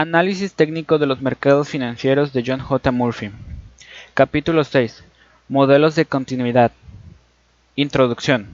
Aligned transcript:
Análisis 0.00 0.54
técnico 0.54 0.96
de 0.96 1.04
los 1.04 1.20
mercados 1.20 1.68
financieros 1.68 2.32
de 2.32 2.42
John 2.46 2.60
J. 2.60 2.90
Murphy. 2.90 3.32
Capítulo 4.14 4.64
6. 4.64 5.04
Modelos 5.50 5.94
de 5.94 6.06
continuidad. 6.06 6.72
Introducción. 7.76 8.46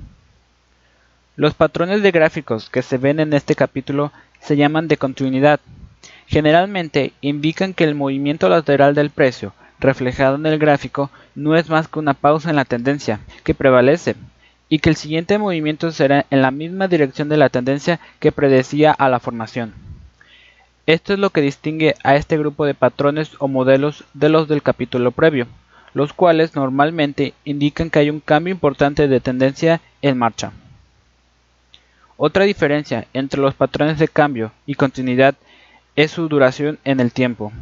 Los 1.37 1.55
patrones 1.55 2.03
de 2.03 2.11
gráficos 2.11 2.69
que 2.69 2.83
se 2.83 2.99
ven 2.99 3.21
en 3.21 3.33
este 3.33 3.55
capítulo 3.55 4.11
se 4.41 4.57
llaman 4.57 4.89
de 4.89 4.97
continuidad. 4.97 5.61
Generalmente 6.27 7.13
indican 7.21 7.75
que 7.75 7.85
el 7.85 7.95
movimiento 7.95 8.49
lateral 8.49 8.97
del 8.97 9.11
precio 9.11 9.55
reflejado 9.79 10.35
en 10.35 10.47
el 10.47 10.59
gráfico 10.59 11.13
no 11.37 11.55
es 11.55 11.69
más 11.69 11.87
que 11.87 12.01
una 12.01 12.15
pausa 12.15 12.51
en 12.51 12.57
la 12.57 12.65
tendencia 12.65 13.21
que 13.45 13.55
prevalece 13.55 14.17
y 14.69 14.81
que 14.81 14.89
el 14.89 14.97
siguiente 14.97 15.39
movimiento 15.39 15.93
será 15.93 16.27
en 16.29 16.43
la 16.43 16.51
misma 16.51 16.89
dirección 16.89 17.29
de 17.29 17.37
la 17.37 17.51
tendencia 17.51 18.01
que 18.19 18.33
predecía 18.33 18.91
a 18.91 19.09
la 19.09 19.21
formación. 19.21 19.86
Esto 20.87 21.13
es 21.13 21.19
lo 21.19 21.31
que 21.31 21.41
distingue 21.41 21.97
a 22.05 22.15
este 22.15 22.39
grupo 22.39 22.65
de 22.65 22.75
patrones 22.75 23.33
o 23.41 23.49
modelos 23.49 24.05
de 24.15 24.29
los 24.29 24.47
del 24.47 24.63
capítulo 24.63 25.11
previo, 25.11 25.49
los 25.95 26.13
cuales 26.13 26.55
normalmente 26.55 27.35
indican 27.45 27.91
que 27.91 27.99
hay 27.99 28.09
un 28.09 28.21
cambio 28.21 28.53
importante 28.53 29.09
de 29.09 29.19
tendencia 29.19 29.81
en 30.01 30.17
marcha. 30.17 30.53
Otra 32.17 32.45
diferencia 32.45 33.09
entre 33.15 33.41
los 33.41 33.55
patrones 33.55 33.99
de 33.99 34.07
cambio 34.07 34.53
y 34.65 34.77
continuidad 34.77 35.35
es 35.97 36.13
su 36.13 36.29
duración 36.29 36.79
en 36.85 37.01
el 37.01 37.13
tiempo. 37.13 37.53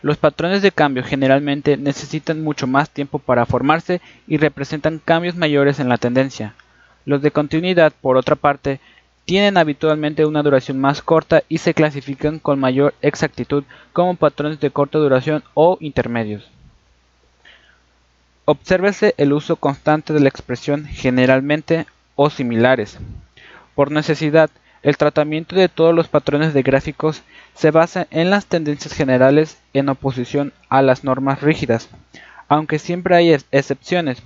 Los 0.00 0.16
patrones 0.16 0.62
de 0.62 0.70
cambio 0.70 1.02
generalmente 1.02 1.76
necesitan 1.76 2.42
mucho 2.44 2.68
más 2.68 2.90
tiempo 2.90 3.18
para 3.18 3.44
formarse 3.44 4.00
y 4.28 4.36
representan 4.36 5.00
cambios 5.04 5.34
mayores 5.34 5.80
en 5.80 5.88
la 5.88 5.98
tendencia. 5.98 6.54
Los 7.06 7.22
de 7.22 7.32
continuidad, 7.32 7.92
por 8.00 8.16
otra 8.16 8.36
parte, 8.36 8.78
tienen 9.24 9.56
habitualmente 9.56 10.26
una 10.26 10.42
duración 10.42 10.80
más 10.80 11.02
corta 11.02 11.42
y 11.48 11.58
se 11.58 11.74
clasifican 11.74 12.38
con 12.38 12.58
mayor 12.58 12.94
exactitud 13.02 13.64
como 13.92 14.16
patrones 14.16 14.60
de 14.60 14.70
corta 14.70 14.98
duración 14.98 15.44
o 15.54 15.76
intermedios. 15.80 16.50
Obsérvese 18.44 19.14
el 19.18 19.32
uso 19.32 19.56
constante 19.56 20.12
de 20.12 20.20
la 20.20 20.28
expresión 20.28 20.84
generalmente 20.86 21.86
o 22.16 22.28
similares. 22.28 22.98
Por 23.76 23.92
necesidad, 23.92 24.50
el 24.82 24.96
tratamiento 24.96 25.54
de 25.54 25.68
todos 25.68 25.94
los 25.94 26.08
patrones 26.08 26.52
de 26.52 26.62
gráficos 26.62 27.22
se 27.54 27.70
basa 27.70 28.08
en 28.10 28.30
las 28.30 28.46
tendencias 28.46 28.92
generales 28.94 29.58
en 29.72 29.88
oposición 29.88 30.52
a 30.68 30.82
las 30.82 31.04
normas 31.04 31.40
rígidas, 31.40 31.88
aunque 32.48 32.80
siempre 32.80 33.14
hay 33.14 33.32
excepciones. 33.52 34.20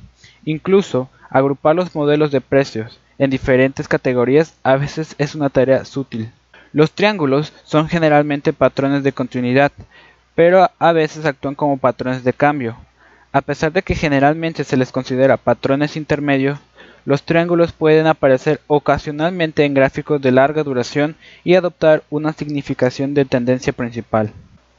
Incluso 0.46 1.10
agrupar 1.28 1.76
los 1.76 1.94
modelos 1.94 2.30
de 2.30 2.40
precios 2.40 2.98
en 3.18 3.30
diferentes 3.30 3.88
categorías 3.88 4.54
a 4.62 4.76
veces 4.76 5.14
es 5.18 5.34
una 5.34 5.50
tarea 5.50 5.84
sutil. 5.84 6.30
Los 6.72 6.92
triángulos 6.92 7.52
son 7.64 7.88
generalmente 7.88 8.52
patrones 8.52 9.02
de 9.02 9.12
continuidad, 9.12 9.72
pero 10.34 10.70
a 10.78 10.92
veces 10.92 11.24
actúan 11.24 11.54
como 11.54 11.78
patrones 11.78 12.24
de 12.24 12.32
cambio. 12.32 12.76
A 13.32 13.40
pesar 13.40 13.72
de 13.72 13.82
que 13.82 13.94
generalmente 13.94 14.64
se 14.64 14.76
les 14.76 14.92
considera 14.92 15.36
patrones 15.36 15.96
intermedios, 15.96 16.58
los 17.04 17.22
triángulos 17.22 17.72
pueden 17.72 18.06
aparecer 18.06 18.60
ocasionalmente 18.66 19.64
en 19.64 19.74
gráficos 19.74 20.20
de 20.20 20.32
larga 20.32 20.64
duración 20.64 21.16
y 21.44 21.54
adoptar 21.54 22.02
una 22.10 22.32
significación 22.32 23.14
de 23.14 23.24
tendencia 23.24 23.72
principal. 23.72 24.32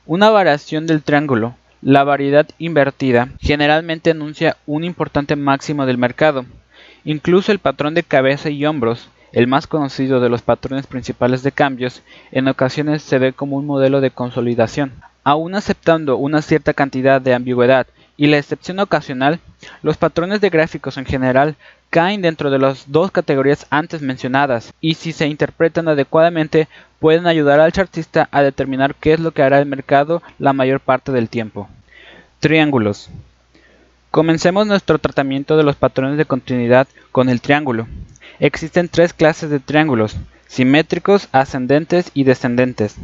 Una 0.05 0.29
variación 0.29 0.87
del 0.87 1.03
triángulo, 1.03 1.55
la 1.81 2.03
variedad 2.03 2.47
invertida, 2.59 3.29
generalmente 3.39 4.11
anuncia 4.11 4.57
un 4.65 4.83
importante 4.83 5.35
máximo 5.35 5.85
del 5.85 5.97
mercado, 5.97 6.45
Incluso 7.07 7.53
el 7.53 7.59
patrón 7.59 7.93
de 7.93 8.03
cabeza 8.03 8.49
y 8.49 8.65
hombros, 8.65 9.07
el 9.31 9.47
más 9.47 9.65
conocido 9.65 10.19
de 10.19 10.27
los 10.27 10.41
patrones 10.41 10.87
principales 10.87 11.41
de 11.41 11.53
cambios, 11.53 12.01
en 12.33 12.49
ocasiones 12.49 13.01
se 13.01 13.17
ve 13.17 13.31
como 13.31 13.55
un 13.55 13.65
modelo 13.65 14.01
de 14.01 14.11
consolidación. 14.11 14.91
Aún 15.23 15.55
aceptando 15.55 16.17
una 16.17 16.41
cierta 16.41 16.73
cantidad 16.73 17.21
de 17.21 17.33
ambigüedad 17.33 17.87
y 18.17 18.27
la 18.27 18.37
excepción 18.37 18.77
ocasional, 18.79 19.39
los 19.83 19.95
patrones 19.95 20.41
de 20.41 20.49
gráficos 20.49 20.97
en 20.97 21.05
general 21.05 21.55
caen 21.91 22.21
dentro 22.21 22.49
de 22.49 22.59
las 22.59 22.91
dos 22.91 23.09
categorías 23.11 23.67
antes 23.69 24.01
mencionadas 24.01 24.73
y 24.81 24.95
si 24.95 25.13
se 25.13 25.27
interpretan 25.27 25.87
adecuadamente 25.87 26.67
pueden 26.99 27.25
ayudar 27.25 27.61
al 27.61 27.71
chartista 27.71 28.27
a 28.31 28.41
determinar 28.41 28.95
qué 28.95 29.13
es 29.13 29.21
lo 29.21 29.31
que 29.31 29.43
hará 29.43 29.59
el 29.59 29.65
mercado 29.65 30.21
la 30.39 30.51
mayor 30.51 30.81
parte 30.81 31.13
del 31.13 31.29
tiempo. 31.29 31.69
Triángulos. 32.41 33.09
Comencemos 34.17 34.65
nuestro 34.65 34.97
tratamiento 34.97 35.57
de 35.57 35.63
los 35.63 35.75
patrones 35.75 36.17
de 36.17 36.25
continuidad 36.25 36.87
con 37.11 37.29
el 37.29 37.39
triángulo. 37.39 37.85
Existen 38.39 38.89
tres 38.89 39.13
clases 39.13 39.51
de 39.51 39.59
triángulos, 39.59 40.17
simétricos, 40.47 41.29
ascendentes 41.31 42.09
y 42.15 42.23
descendentes. 42.23 42.95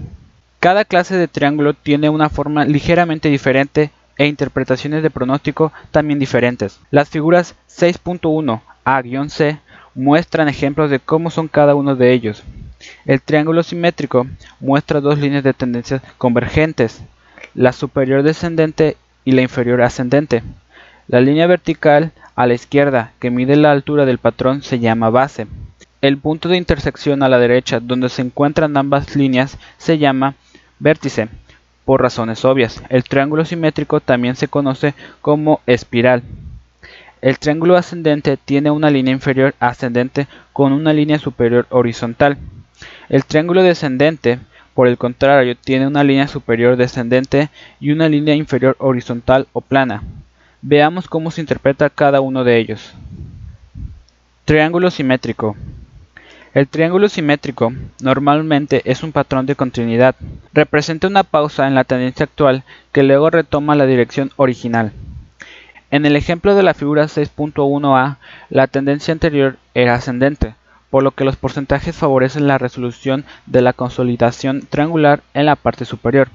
Cada 0.59 0.85
clase 0.85 1.16
de 1.16 1.28
triángulo 1.28 1.75
tiene 1.75 2.09
una 2.09 2.29
forma 2.29 2.66
ligeramente 2.66 3.29
diferente 3.29 3.91
e 4.18 4.25
interpretaciones 4.25 5.03
de 5.03 5.12
pronóstico 5.12 5.72
también 5.91 6.18
diferentes. 6.18 6.79
Las 6.90 7.09
figuras 7.09 7.53
6.1 7.69 8.62
a-c 8.84 9.59
muestran 9.94 10.50
ejemplos 10.50 10.90
de 10.90 11.00
cómo 11.00 11.30
son 11.30 11.47
cada 11.47 11.75
uno 11.75 11.95
de 11.95 12.12
ellos. 12.12 12.41
El 13.06 13.22
triángulo 13.22 13.62
simétrico 13.62 14.25
muestra 14.59 15.00
dos 15.00 15.19
líneas 15.19 15.44
de 15.44 15.53
tendencias 15.53 16.01
convergentes, 16.18 17.03
la 17.53 17.72
superior 17.72 18.24
descendente 18.24 18.97
y 19.25 19.34
la 19.34 19.44
inferior 19.44 19.84
ascendente. 19.84 20.41
La 21.13 21.22
línea 21.22 21.46
vertical 21.46 22.12
a 22.35 22.47
la 22.47 22.56
izquierda, 22.56 23.12
que 23.19 23.29
mide 23.29 23.56
la 23.56 23.69
altura 23.69 24.07
del 24.07 24.18
patrón, 24.18 24.63
se 24.63 24.79
llama 24.79 25.12
base. 25.12 25.46
El 26.01 26.18
punto 26.18 26.50
de 26.50 26.57
intersección 26.57 27.22
a 27.22 27.29
la 27.29 27.38
derecha, 27.38 27.79
donde 27.79 28.09
se 28.09 28.24
encuentran 28.24 28.75
ambas 28.78 29.16
líneas, 29.16 29.59
se 29.78 30.00
llama 30.00 30.34
vértice, 30.79 31.29
por 31.85 32.01
razones 32.01 32.44
obvias. 32.46 32.81
El 32.90 33.03
triángulo 33.03 33.46
simétrico 33.46 34.00
también 34.00 34.35
se 34.35 34.47
conoce 34.47 34.96
como 35.22 35.62
espiral. 35.68 36.24
El 37.22 37.38
triángulo 37.38 37.78
ascendente 37.78 38.35
tiene 38.35 38.72
una 38.72 38.90
línea 38.90 39.13
inferior 39.13 39.53
ascendente 39.59 40.25
con 40.51 40.74
una 40.74 40.94
línea 40.94 41.19
superior 41.19 41.68
horizontal. 41.69 42.40
El 43.07 43.24
triángulo 43.24 43.62
descendente, 43.62 44.40
por 44.74 44.88
el 44.88 44.97
contrario, 44.97 45.56
tiene 45.56 45.85
una 45.85 46.03
línea 46.03 46.28
superior 46.28 46.75
descendente 46.75 47.51
y 47.80 47.91
una 47.91 48.09
línea 48.09 48.34
inferior 48.34 48.75
horizontal 48.80 49.45
o 49.53 49.62
plana. 49.62 50.01
Veamos 50.66 51.09
cómo 51.09 51.29
se 51.29 51.41
interpreta 51.41 51.90
cada 51.90 52.22
uno 52.22 52.46
de 52.46 52.57
ellos. 52.57 52.94
Triángulo 54.46 54.91
simétrico. 54.91 55.57
El 56.53 56.69
triángulo 56.69 57.09
simétrico 57.09 57.74
normalmente 58.01 58.81
es 58.85 59.03
un 59.03 59.12
patrón 59.12 59.46
de 59.46 59.57
continuidad. 59.57 60.16
Representa 60.53 61.07
una 61.07 61.24
pausa 61.24 61.68
en 61.68 61.75
la 61.75 61.84
tendencia 61.84 62.24
actual 62.24 62.63
que 62.94 63.03
luego 63.03 63.29
retoma 63.29 63.75
la 63.75 63.85
dirección 63.85 64.31
original. 64.38 64.94
En 65.91 66.06
el 66.06 66.16
ejemplo 66.16 66.56
de 66.56 66.63
la 66.63 66.74
figura 66.74 67.07
6.1a, 67.07 68.16
la 68.50 68.68
tendencia 68.68 69.12
anterior 69.12 69.57
era 69.74 69.95
ascendente, 69.95 70.56
por 70.90 71.03
lo 71.03 71.12
que 71.12 71.25
los 71.25 71.35
porcentajes 71.35 71.94
favorecen 71.94 72.47
la 72.47 72.57
resolución 72.57 73.25
de 73.47 73.62
la 73.62 73.74
consolidación 73.74 74.62
triangular 74.62 75.24
en 75.34 75.45
la 75.45 75.57
parte 75.57 75.84
superior. 75.84 76.30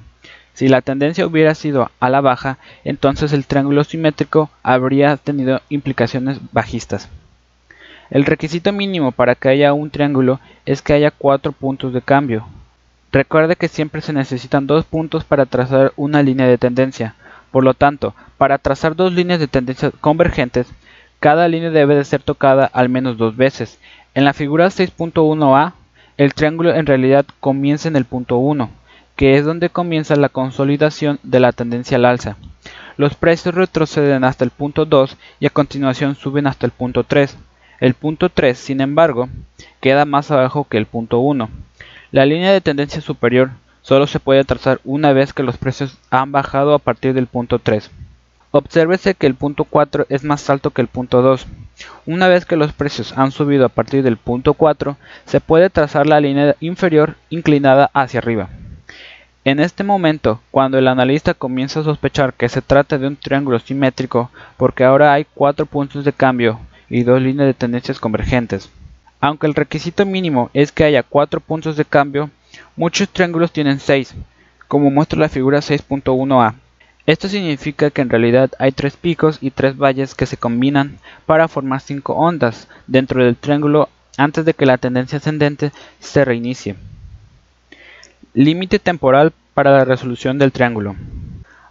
Si 0.58 0.66
la 0.66 0.82
tendencia 0.82 1.24
hubiera 1.24 1.54
sido 1.54 1.88
a 2.00 2.08
la 2.08 2.20
baja, 2.20 2.58
entonces 2.82 3.32
el 3.32 3.46
triángulo 3.46 3.84
simétrico 3.84 4.50
habría 4.64 5.16
tenido 5.16 5.60
implicaciones 5.68 6.40
bajistas. 6.50 7.08
El 8.10 8.24
requisito 8.24 8.72
mínimo 8.72 9.12
para 9.12 9.36
que 9.36 9.50
haya 9.50 9.72
un 9.72 9.90
triángulo 9.90 10.40
es 10.66 10.82
que 10.82 10.94
haya 10.94 11.12
cuatro 11.12 11.52
puntos 11.52 11.92
de 11.92 12.02
cambio. 12.02 12.44
Recuerde 13.12 13.54
que 13.54 13.68
siempre 13.68 14.00
se 14.00 14.12
necesitan 14.12 14.66
dos 14.66 14.84
puntos 14.84 15.22
para 15.22 15.46
trazar 15.46 15.92
una 15.94 16.24
línea 16.24 16.48
de 16.48 16.58
tendencia. 16.58 17.14
Por 17.52 17.62
lo 17.62 17.74
tanto, 17.74 18.16
para 18.36 18.58
trazar 18.58 18.96
dos 18.96 19.12
líneas 19.12 19.38
de 19.38 19.46
tendencia 19.46 19.92
convergentes, 20.00 20.66
cada 21.20 21.46
línea 21.46 21.70
debe 21.70 21.94
de 21.94 22.04
ser 22.04 22.24
tocada 22.24 22.68
al 22.72 22.88
menos 22.88 23.16
dos 23.16 23.36
veces. 23.36 23.78
En 24.12 24.24
la 24.24 24.32
figura 24.32 24.66
6.1a, 24.66 25.74
el 26.16 26.34
triángulo 26.34 26.74
en 26.74 26.86
realidad 26.86 27.26
comienza 27.38 27.86
en 27.86 27.94
el 27.94 28.06
punto 28.06 28.38
1 28.38 28.70
que 29.18 29.36
es 29.36 29.44
donde 29.44 29.68
comienza 29.68 30.14
la 30.14 30.28
consolidación 30.28 31.18
de 31.24 31.40
la 31.40 31.50
tendencia 31.50 31.96
al 31.96 32.04
alza. 32.04 32.36
Los 32.96 33.16
precios 33.16 33.52
retroceden 33.52 34.22
hasta 34.22 34.44
el 34.44 34.50
punto 34.50 34.84
2 34.84 35.16
y 35.40 35.46
a 35.46 35.50
continuación 35.50 36.14
suben 36.14 36.46
hasta 36.46 36.66
el 36.66 36.70
punto 36.70 37.02
3. 37.02 37.36
El 37.80 37.94
punto 37.94 38.28
3, 38.28 38.56
sin 38.56 38.80
embargo, 38.80 39.28
queda 39.80 40.04
más 40.04 40.30
abajo 40.30 40.68
que 40.70 40.78
el 40.78 40.86
punto 40.86 41.18
1. 41.18 41.50
La 42.12 42.26
línea 42.26 42.52
de 42.52 42.60
tendencia 42.60 43.00
superior 43.00 43.50
solo 43.82 44.06
se 44.06 44.20
puede 44.20 44.44
trazar 44.44 44.80
una 44.84 45.12
vez 45.12 45.32
que 45.32 45.42
los 45.42 45.56
precios 45.56 45.98
han 46.10 46.30
bajado 46.30 46.72
a 46.72 46.78
partir 46.78 47.12
del 47.12 47.26
punto 47.26 47.58
3. 47.58 47.90
Obsérvese 48.52 49.16
que 49.16 49.26
el 49.26 49.34
punto 49.34 49.64
4 49.64 50.06
es 50.10 50.22
más 50.22 50.48
alto 50.48 50.70
que 50.70 50.80
el 50.80 50.86
punto 50.86 51.22
2. 51.22 51.44
Una 52.06 52.28
vez 52.28 52.46
que 52.46 52.54
los 52.54 52.72
precios 52.72 53.12
han 53.18 53.32
subido 53.32 53.66
a 53.66 53.68
partir 53.68 54.04
del 54.04 54.16
punto 54.16 54.54
4, 54.54 54.96
se 55.24 55.40
puede 55.40 55.70
trazar 55.70 56.06
la 56.06 56.20
línea 56.20 56.54
inferior 56.60 57.16
inclinada 57.30 57.90
hacia 57.92 58.20
arriba. 58.20 58.48
En 59.48 59.60
este 59.60 59.82
momento, 59.82 60.42
cuando 60.50 60.76
el 60.76 60.86
analista 60.86 61.32
comienza 61.32 61.80
a 61.80 61.82
sospechar 61.82 62.34
que 62.34 62.50
se 62.50 62.60
trata 62.60 62.98
de 62.98 63.06
un 63.06 63.16
triángulo 63.16 63.58
simétrico, 63.58 64.30
porque 64.58 64.84
ahora 64.84 65.14
hay 65.14 65.24
cuatro 65.32 65.64
puntos 65.64 66.04
de 66.04 66.12
cambio 66.12 66.60
y 66.90 67.02
dos 67.02 67.22
líneas 67.22 67.46
de 67.46 67.54
tendencias 67.54 67.98
convergentes. 67.98 68.68
Aunque 69.20 69.46
el 69.46 69.54
requisito 69.54 70.04
mínimo 70.04 70.50
es 70.52 70.70
que 70.70 70.84
haya 70.84 71.02
cuatro 71.02 71.40
puntos 71.40 71.78
de 71.78 71.86
cambio, 71.86 72.28
muchos 72.76 73.08
triángulos 73.08 73.50
tienen 73.50 73.80
seis, 73.80 74.14
como 74.68 74.90
muestra 74.90 75.18
la 75.18 75.30
figura 75.30 75.60
6.1a. 75.60 76.52
Esto 77.06 77.26
significa 77.26 77.90
que 77.90 78.02
en 78.02 78.10
realidad 78.10 78.50
hay 78.58 78.72
tres 78.72 78.98
picos 78.98 79.38
y 79.40 79.50
tres 79.50 79.78
valles 79.78 80.14
que 80.14 80.26
se 80.26 80.36
combinan 80.36 80.98
para 81.24 81.48
formar 81.48 81.80
cinco 81.80 82.12
ondas 82.12 82.68
dentro 82.86 83.24
del 83.24 83.34
triángulo 83.34 83.88
antes 84.18 84.44
de 84.44 84.52
que 84.52 84.66
la 84.66 84.76
tendencia 84.76 85.16
ascendente 85.16 85.72
se 86.00 86.26
reinicie. 86.26 86.76
Límite 88.40 88.78
temporal 88.78 89.32
para 89.52 89.72
la 89.72 89.84
resolución 89.84 90.38
del 90.38 90.52
triángulo. 90.52 90.94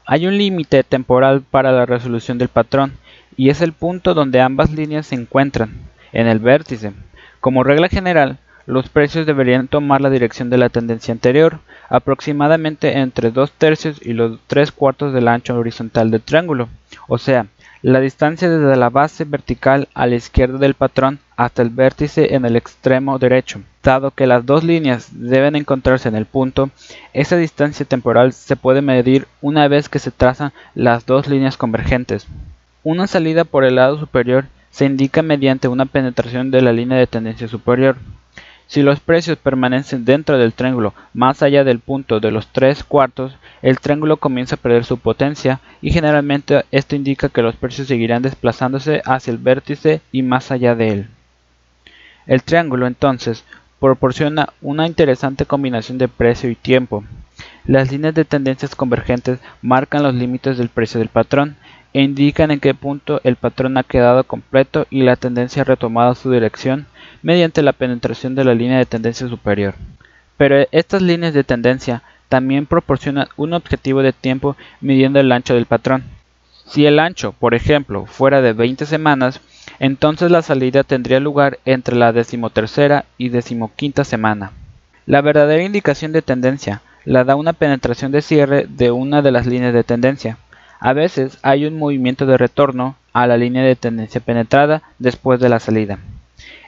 Hay 0.06 0.28
un 0.28 0.38
límite 0.38 0.84
temporal 0.84 1.42
para 1.50 1.72
la 1.72 1.86
resolución 1.86 2.38
del 2.38 2.50
patrón 2.50 2.92
y 3.38 3.52
es 3.52 3.62
el 3.62 3.72
punto 3.72 4.14
donde 4.14 4.42
ambas 4.42 4.69
líneas 4.72 5.08
se 5.08 5.16
encuentran, 5.16 5.72
en 6.12 6.28
el 6.28 6.40
vértice. 6.40 6.92
Como 7.40 7.64
regla 7.64 7.88
general, 7.88 8.40
los 8.66 8.90
precios 8.90 9.25
deberían 9.25 9.69
tomar 9.69 10.02
la 10.02 10.10
dirección 10.10 10.50
de 10.50 10.58
la 10.58 10.68
tendencia 10.68 11.14
anterior, 11.14 11.60
aproximadamente 11.88 12.98
entre 12.98 13.31
2 13.31 13.50
tercios 13.54 14.06
y 14.06 14.12
los 14.12 14.38
3 14.48 14.74
cuartos 14.74 15.13
del 15.13 15.30
ancho 15.30 15.58
horizontal 15.58 16.12
del 16.12 16.22
triángulo, 16.22 16.68
o 17.08 17.18
sea, 17.18 17.46
la 17.81 18.00
distancia 18.00 18.50
desde 18.50 18.75
la 18.75 18.89
base 18.89 19.24
vertical 19.24 19.88
a 19.94 20.07
la 20.07 20.15
izquierda 20.15 20.57
del 20.57 20.74
patrón 20.74 21.19
hasta 21.35 21.62
el 21.62 21.69
vértice 21.69 22.35
en 22.35 22.45
el 22.45 22.56
extremo 22.56 23.19
derecho. 23.19 23.62
Dado 23.83 24.12
que 24.12 24.27
las 24.27 24.45
dos 24.45 24.63
líneas 24.63 25.09
deben 25.12 25.56
encontrarse 25.56 26.09
en 26.09 26.15
el 26.15 26.25
punto, 26.25 26.69
esa 27.13 27.38
distancia 27.38 27.85
temporal 27.85 28.33
se 28.33 28.56
puede 28.56 28.81
medir 28.81 29.27
una 29.41 29.68
vez 29.68 29.88
que 29.89 30.00
se 30.00 30.12
trazan 30.12 30.51
las 30.75 31.06
dos 31.06 31.27
líneas 31.27 31.57
convergentes. 31.57 32.27
Una 32.83 33.07
salida 33.07 33.44
por 33.44 33.63
el 33.63 33.75
lado 33.75 33.97
superior 34.00 34.45
se 34.71 34.85
indica 34.85 35.21
mediante 35.21 35.68
una 35.68 35.85
penetración 35.85 36.51
de 36.51 36.62
la 36.62 36.74
línea 36.74 36.97
de 36.97 37.07
tendencia 37.07 37.47
superior. 37.47 37.97
Si 38.68 38.81
los 38.81 39.00
precios 39.00 39.38
permanecen 39.38 40.04
dentro 40.04 40.38
del 40.38 40.54
triángulo 40.54 40.94
más 41.14 41.42
allá 41.42 41.64
del 41.64 41.80
punto 41.80 42.19
de 42.19 42.31
los 42.31 42.48
tres 42.48 42.84
cuartos, 42.84 43.34
el 43.62 43.80
triángulo 43.80 44.18
comienza 44.18 44.56
a 44.56 44.60
perder 44.60 44.84
su 44.84 44.98
potencia 44.98 45.62
y 45.81 45.92
generalmente 45.92 46.66
esto 46.72 46.96
indica 46.96 47.30
que 47.30 47.42
los 47.42 47.56
precios 47.56 47.88
seguirán 47.88 48.22
desplazándose 48.22 49.02
hacia 49.06 49.31
el 49.31 49.38
vértice 49.38 50.02
y 50.12 50.22
más 50.22 50.52
allá 50.52 50.75
de 50.75 50.90
él. 50.90 51.08
El 52.25 52.44
triángulo 52.44 52.88
entonces 52.88 53.46
proporciona 53.80 54.50
una 54.62 54.86
interesante 54.86 55.46
combinación 55.46 55.98
de 55.98 56.10
precio 56.10 56.50
y 56.50 56.56
tiempo. 56.56 57.06
Las 57.66 57.92
líneas 57.92 58.16
de 58.16 58.25
tendencias 58.25 58.75
convergentes 58.75 59.40
marcan 59.62 60.04
los 60.04 60.13
límites 60.13 60.58
del 60.58 60.70
precio 60.70 61.00
del 61.00 61.10
patrón 61.10 61.56
e 61.94 62.01
indican 62.01 62.51
en 62.51 62.60
qué 62.60 62.74
punto 62.74 63.22
el 63.24 63.36
patrón 63.36 63.78
ha 63.78 63.84
quedado 63.84 64.24
completo 64.24 64.88
y 64.89 65.04
la 65.04 65.16
tendencia 65.16 65.62
ha 65.62 65.66
retomado 65.66 66.16
su 66.16 66.31
dirección 66.31 66.88
mediante 67.22 67.62
la 67.62 67.74
penetración 67.74 68.36
de 68.36 68.44
la 68.44 68.54
línea 68.54 68.78
de 68.78 68.86
tendencia 68.86 69.28
superior. 69.28 69.75
Pero 70.38 70.68
estas 70.72 71.01
líneas 71.01 71.34
de 71.34 71.44
tendencia 71.44 72.04
también 72.30 72.66
proporcionan 72.66 73.28
un 73.38 73.54
objetivo 73.54 74.01
de 74.01 74.13
tiempo 74.13 74.56
midiendo 74.81 75.19
el 75.19 75.31
ancho 75.31 75.56
del 75.56 75.66
patrón. 75.66 76.04
Si 76.68 76.86
el 76.86 77.00
ancho, 77.00 77.31
por 77.31 77.54
ejemplo, 77.56 78.06
fuera 78.06 78.42
de 78.42 78.54
20 78.54 78.86
semanas, 78.86 79.39
entonces 79.80 80.30
la 80.31 80.42
salida 80.42 80.84
tendría 80.84 81.19
lugar 81.19 81.60
entre 81.66 81.95
la 81.95 82.12
decimotercera 82.12 83.06
y 83.18 83.30
decimoquinta 83.30 84.04
semana. 84.04 84.51
La 85.06 85.22
verdadera 85.22 85.63
indicación 85.63 86.12
de 86.12 86.22
tendencia 86.22 86.81
la 87.06 87.24
da 87.24 87.38
una 87.38 87.54
penetración 87.54 88.12
de 88.12 88.22
cierre 88.22 88.68
de 88.68 88.92
una 88.92 89.22
de 89.22 89.31
las 89.31 89.45
líneas 89.45 89.74
de 89.74 89.86
tendencia. 89.86 90.38
A 90.79 90.94
veces 90.94 91.39
hay 91.41 91.65
un 91.65 91.77
movimiento 91.77 92.25
de 92.25 92.38
retorno 92.38 92.95
a 93.13 93.25
la 93.25 93.38
línea 93.38 93.63
de 93.63 93.75
tendencia 93.75 94.21
penetrada 94.21 94.83
después 95.00 95.39
de 95.39 95.50
la 95.50 95.59
salida. 95.59 96.00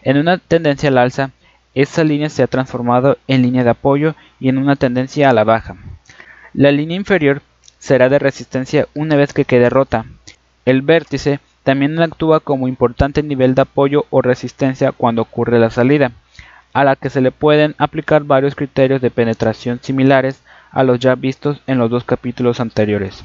En 0.01 0.17
una 0.17 0.37
tendencia 0.37 0.89
al 0.89 0.97
alza, 0.97 1.31
esa 1.75 2.03
línea 2.03 2.29
se 2.29 2.41
ha 2.41 2.47
transformado 2.47 3.17
en 3.27 3.43
línea 3.43 3.63
de 3.63 3.69
apoyo 3.69 4.15
y 4.39 4.49
en 4.49 4.57
una 4.57 4.75
tendencia 4.75 5.29
a 5.29 5.33
la 5.33 5.43
baja. 5.43 5.75
La 6.53 6.71
línea 6.71 6.97
inferior 6.97 7.41
será 7.77 8.09
de 8.09 8.17
resistencia 8.19 8.87
una 8.95 9.15
vez 9.15 9.33
que 9.33 9.45
quede 9.45 9.69
rota. 9.69 10.05
El 10.65 10.81
vértice 10.81 11.39
también 11.63 12.01
actúa 12.01 12.39
como 12.39 12.67
importante 12.67 13.21
nivel 13.21 13.53
de 13.53 13.61
apoyo 13.61 14.05
o 14.09 14.21
resistencia 14.23 14.91
cuando 14.91 15.21
ocurre 15.21 15.59
la 15.59 15.69
salida, 15.69 16.11
a 16.73 16.83
la 16.83 16.95
que 16.95 17.11
se 17.11 17.21
le 17.21 17.31
pueden 17.31 17.75
aplicar 17.77 18.23
varios 18.23 18.55
criterios 18.55 19.01
de 19.01 19.11
penetración 19.11 19.79
similares 19.81 20.41
a 20.71 20.83
los 20.83 20.99
ya 20.99 21.13
vistos 21.15 21.61
en 21.67 21.77
los 21.77 21.89
dos 21.91 22.03
capítulos 22.03 22.59
anteriores. 22.59 23.23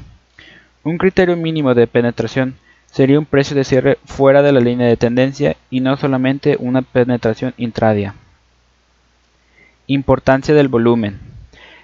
Un 0.85 0.99
criterio 0.99 1.35
mínimo 1.35 1.73
de 1.73 1.87
penetración 1.87 2.57
sería 2.85 3.17
un 3.17 3.25
precio 3.25 3.55
de 3.55 3.63
cierre 3.63 3.97
fuera 4.05 4.43
de 4.43 4.51
la 4.51 4.59
línea 4.59 4.85
de 4.85 4.97
tendencia 4.97 5.55
y 5.71 5.79
no 5.79 5.97
solamente 5.97 6.57
una 6.59 6.83
penetración 6.83 7.55
intradia. 7.57 8.13
Importancia 9.87 10.53
del 10.53 10.67
volumen. 10.67 11.19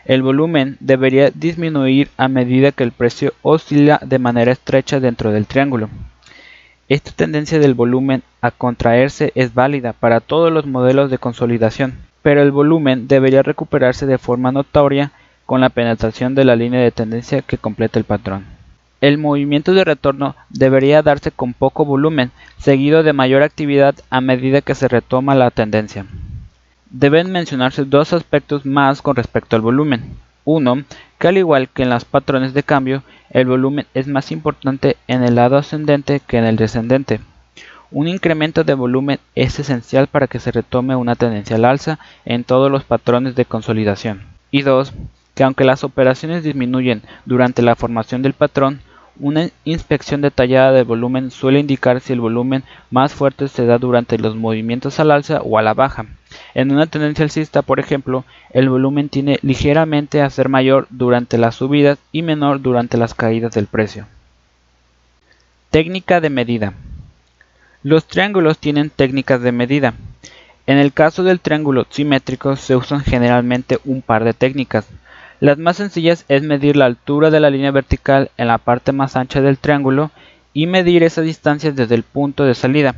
El 0.05 0.21
volumen 0.21 0.77
debería 0.81 1.31
disminuir 1.31 2.09
a 2.15 2.27
medida 2.27 2.71
que 2.71 2.83
el 2.83 2.91
precio 2.91 3.33
oscila 3.41 3.99
de 4.05 4.19
manera 4.19 4.51
estrecha 4.51 4.99
dentro 4.99 5.31
del 5.31 5.47
triángulo. 5.47 5.89
Esta 6.87 7.11
tendencia 7.11 7.57
del 7.57 7.73
volumen 7.73 8.21
a 8.39 8.51
contraerse 8.51 9.31
es 9.33 9.55
válida 9.55 9.93
para 9.93 10.19
todos 10.19 10.53
los 10.53 10.67
modelos 10.67 11.09
de 11.09 11.17
consolidación, 11.17 11.97
pero 12.21 12.43
el 12.43 12.51
volumen 12.51 13.07
debería 13.07 13.41
recuperarse 13.41 14.05
de 14.05 14.19
forma 14.19 14.51
notoria 14.51 15.11
con 15.47 15.59
la 15.59 15.69
penetración 15.69 16.35
de 16.35 16.45
la 16.45 16.55
línea 16.55 16.81
de 16.81 16.91
tendencia 16.91 17.41
que 17.41 17.57
completa 17.57 17.97
el 17.97 18.05
patrón. 18.05 18.60
El 19.01 19.17
movimiento 19.17 19.73
de 19.73 19.83
retorno 19.83 20.35
debería 20.51 21.01
darse 21.01 21.31
con 21.31 21.53
poco 21.53 21.85
volumen, 21.85 22.31
seguido 22.59 23.01
de 23.01 23.13
mayor 23.13 23.41
actividad 23.41 23.95
a 24.11 24.21
medida 24.21 24.61
que 24.61 24.75
se 24.75 24.87
retoma 24.87 25.33
la 25.33 25.49
tendencia. 25.49 26.05
Deben 26.91 27.31
mencionarse 27.31 27.83
dos 27.83 28.13
aspectos 28.13 28.63
más 28.63 29.01
con 29.01 29.15
respecto 29.15 29.55
al 29.55 29.63
volumen. 29.63 30.17
Uno, 30.45 30.83
que 31.17 31.27
al 31.27 31.37
igual 31.39 31.67
que 31.69 31.81
en 31.81 31.89
los 31.89 32.05
patrones 32.05 32.53
de 32.53 32.61
cambio, 32.61 33.01
el 33.31 33.47
volumen 33.47 33.87
es 33.95 34.07
más 34.07 34.31
importante 34.31 34.97
en 35.07 35.23
el 35.23 35.33
lado 35.33 35.57
ascendente 35.57 36.19
que 36.19 36.37
en 36.37 36.45
el 36.45 36.55
descendente. 36.55 37.21
Un 37.89 38.07
incremento 38.07 38.63
de 38.63 38.75
volumen 38.75 39.19
es 39.33 39.57
esencial 39.57 40.07
para 40.07 40.27
que 40.27 40.39
se 40.39 40.51
retome 40.51 40.95
una 40.95 41.15
tendencia 41.15 41.55
al 41.55 41.65
alza 41.65 41.97
en 42.23 42.43
todos 42.43 42.69
los 42.69 42.83
patrones 42.83 43.33
de 43.33 43.45
consolidación. 43.45 44.21
Y 44.51 44.61
dos, 44.61 44.93
que 45.33 45.43
aunque 45.43 45.63
las 45.63 45.83
operaciones 45.83 46.43
disminuyen 46.43 47.01
durante 47.25 47.63
la 47.63 47.75
formación 47.75 48.21
del 48.21 48.33
patrón, 48.33 48.79
una 49.21 49.49
inspección 49.65 50.21
detallada 50.21 50.71
del 50.71 50.83
volumen 50.83 51.29
suele 51.29 51.59
indicar 51.59 52.01
si 52.01 52.11
el 52.11 52.19
volumen 52.19 52.63
más 52.89 53.13
fuerte 53.13 53.47
se 53.47 53.65
da 53.67 53.77
durante 53.77 54.17
los 54.17 54.35
movimientos 54.35 54.99
al 54.99 55.11
alza 55.11 55.41
o 55.41 55.59
a 55.59 55.61
la 55.61 55.75
baja. 55.75 56.07
En 56.55 56.71
una 56.71 56.87
tendencia 56.87 57.23
alcista, 57.23 57.61
por 57.61 57.79
ejemplo, 57.79 58.25
el 58.49 58.67
volumen 58.67 59.09
tiene 59.09 59.37
ligeramente 59.43 60.21
a 60.21 60.29
ser 60.31 60.49
mayor 60.49 60.87
durante 60.89 61.37
las 61.37 61.55
subidas 61.55 61.99
y 62.11 62.23
menor 62.23 62.61
durante 62.61 62.97
las 62.97 63.13
caídas 63.13 63.53
del 63.53 63.67
precio. 63.67 64.07
Técnica 65.69 66.19
de 66.19 66.29
medida. 66.31 66.73
Los 67.83 68.05
triángulos 68.05 68.57
tienen 68.57 68.89
técnicas 68.89 69.41
de 69.41 69.51
medida. 69.51 69.93
En 70.65 70.79
el 70.79 70.93
caso 70.93 71.23
del 71.23 71.39
triángulo 71.39 71.85
simétrico 71.89 72.55
se 72.55 72.75
usan 72.75 73.01
generalmente 73.01 73.79
un 73.85 74.01
par 74.01 74.23
de 74.23 74.33
técnicas. 74.33 74.87
Las 75.41 75.57
más 75.57 75.77
sencillas 75.77 76.23
es 76.27 76.43
medir 76.43 76.75
la 76.75 76.85
altura 76.85 77.31
de 77.31 77.39
la 77.39 77.49
línea 77.49 77.71
vertical 77.71 78.29
en 78.37 78.45
la 78.45 78.59
parte 78.59 78.91
más 78.91 79.15
ancha 79.15 79.41
del 79.41 79.57
triángulo 79.57 80.11
y 80.53 80.67
medir 80.67 81.01
esa 81.01 81.21
distancia 81.21 81.71
desde 81.71 81.95
el 81.95 82.03
punto 82.03 82.43
de 82.43 82.53
salida. 82.53 82.93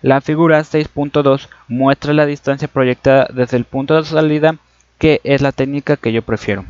La 0.00 0.22
figura 0.22 0.60
6.2 0.60 1.48
muestra 1.68 2.14
la 2.14 2.24
distancia 2.24 2.68
proyectada 2.68 3.28
desde 3.34 3.58
el 3.58 3.66
punto 3.66 3.96
de 3.96 4.04
salida 4.04 4.56
que 4.98 5.20
es 5.24 5.42
la 5.42 5.52
técnica 5.52 5.98
que 5.98 6.10
yo 6.10 6.22
prefiero. 6.22 6.64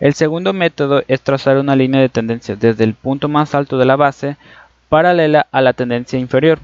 El 0.00 0.14
segundo 0.14 0.54
método 0.54 1.02
es 1.06 1.20
trazar 1.20 1.58
una 1.58 1.76
línea 1.76 2.00
de 2.00 2.08
tendencia 2.08 2.56
desde 2.56 2.84
el 2.84 2.94
punto 2.94 3.28
más 3.28 3.54
alto 3.54 3.76
de 3.76 3.84
la 3.84 3.96
base 3.96 4.38
paralela 4.88 5.48
a 5.52 5.60
la 5.60 5.74
tendencia 5.74 6.18
inferior. 6.18 6.60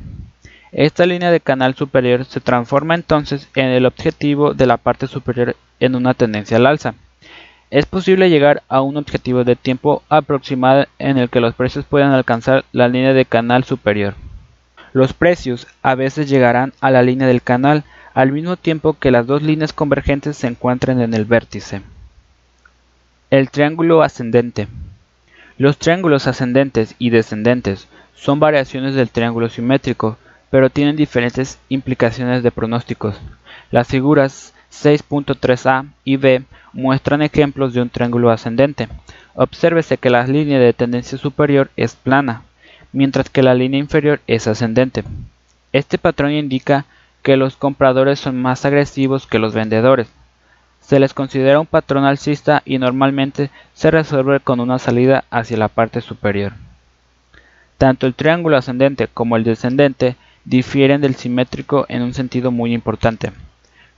Esta 0.72 1.04
línea 1.04 1.30
de 1.30 1.40
canal 1.40 1.74
superior 1.74 2.24
se 2.24 2.40
transforma 2.40 2.94
entonces 2.94 3.50
en 3.54 3.66
el 3.66 3.84
objetivo 3.84 4.54
de 4.54 4.64
la 4.64 4.78
parte 4.78 5.06
superior 5.06 5.56
en 5.78 5.94
una 5.94 6.14
tendencia 6.14 6.56
al 6.56 6.66
alza. 6.66 6.94
Es 7.70 7.86
posible 7.86 8.30
llegar 8.30 8.64
a 8.68 8.80
un 8.80 8.96
objetivo 8.96 9.44
de 9.44 9.54
tiempo 9.54 10.02
aproximado 10.08 10.86
en 10.98 11.18
el 11.18 11.30
que 11.30 11.40
los 11.40 11.54
precios 11.54 11.84
puedan 11.84 12.10
alcanzar 12.10 12.64
la 12.72 12.88
línea 12.88 13.12
de 13.12 13.24
canal 13.24 13.62
superior. 13.62 14.14
Los 14.92 15.12
precios 15.12 15.68
a 15.82 15.94
veces 15.94 16.28
llegarán 16.28 16.72
a 16.80 16.90
la 16.90 17.02
línea 17.02 17.28
del 17.28 17.42
canal 17.42 17.84
al 18.12 18.32
mismo 18.32 18.56
tiempo 18.56 18.94
que 18.94 19.12
las 19.12 19.28
dos 19.28 19.42
líneas 19.42 19.72
convergentes 19.72 20.36
se 20.36 20.48
encuentren 20.48 21.00
en 21.00 21.14
el 21.14 21.24
vértice. 21.24 21.82
El 23.30 23.50
triángulo 23.50 24.02
ascendente. 24.02 24.66
Los 25.56 25.78
triángulos 25.78 26.26
ascendentes 26.26 26.96
y 26.98 27.10
descendentes 27.10 27.86
son 28.16 28.40
variaciones 28.40 28.96
del 28.96 29.10
triángulo 29.10 29.48
simétrico, 29.48 30.18
pero 30.50 30.70
tienen 30.70 30.96
diferentes 30.96 31.60
implicaciones 31.68 32.42
de 32.42 32.50
pronósticos. 32.50 33.20
Las 33.70 33.86
figuras 33.86 34.54
6.3a 34.72 35.86
y 36.04 36.16
b 36.16 36.44
muestran 36.72 37.22
ejemplos 37.22 37.74
de 37.74 37.82
un 37.82 37.90
triángulo 37.90 38.30
ascendente. 38.30 38.88
Obsérvese 39.34 39.98
que 39.98 40.10
la 40.10 40.26
línea 40.26 40.58
de 40.58 40.72
tendencia 40.72 41.18
superior 41.18 41.70
es 41.76 41.96
plana, 41.96 42.42
mientras 42.92 43.28
que 43.30 43.42
la 43.42 43.54
línea 43.54 43.80
inferior 43.80 44.20
es 44.26 44.46
ascendente. 44.46 45.04
Este 45.72 45.98
patrón 45.98 46.32
indica 46.32 46.86
que 47.22 47.36
los 47.36 47.56
compradores 47.56 48.18
son 48.18 48.40
más 48.40 48.64
agresivos 48.64 49.26
que 49.26 49.38
los 49.38 49.54
vendedores. 49.54 50.08
se 50.80 50.98
les 50.98 51.14
considera 51.14 51.60
un 51.60 51.66
patrón 51.66 52.04
alcista 52.04 52.62
y 52.64 52.78
normalmente 52.78 53.50
se 53.74 53.90
resuelve 53.90 54.40
con 54.40 54.58
una 54.58 54.78
salida 54.78 55.24
hacia 55.30 55.56
la 55.56 55.68
parte 55.68 56.00
superior. 56.00 56.54
Tanto 57.78 58.06
el 58.06 58.14
triángulo 58.14 58.56
ascendente 58.56 59.06
como 59.06 59.36
el 59.36 59.44
descendente 59.44 60.16
difieren 60.44 61.00
del 61.00 61.14
simétrico 61.14 61.86
en 61.88 62.02
un 62.02 62.12
sentido 62.14 62.50
muy 62.50 62.72
importante. 62.72 63.30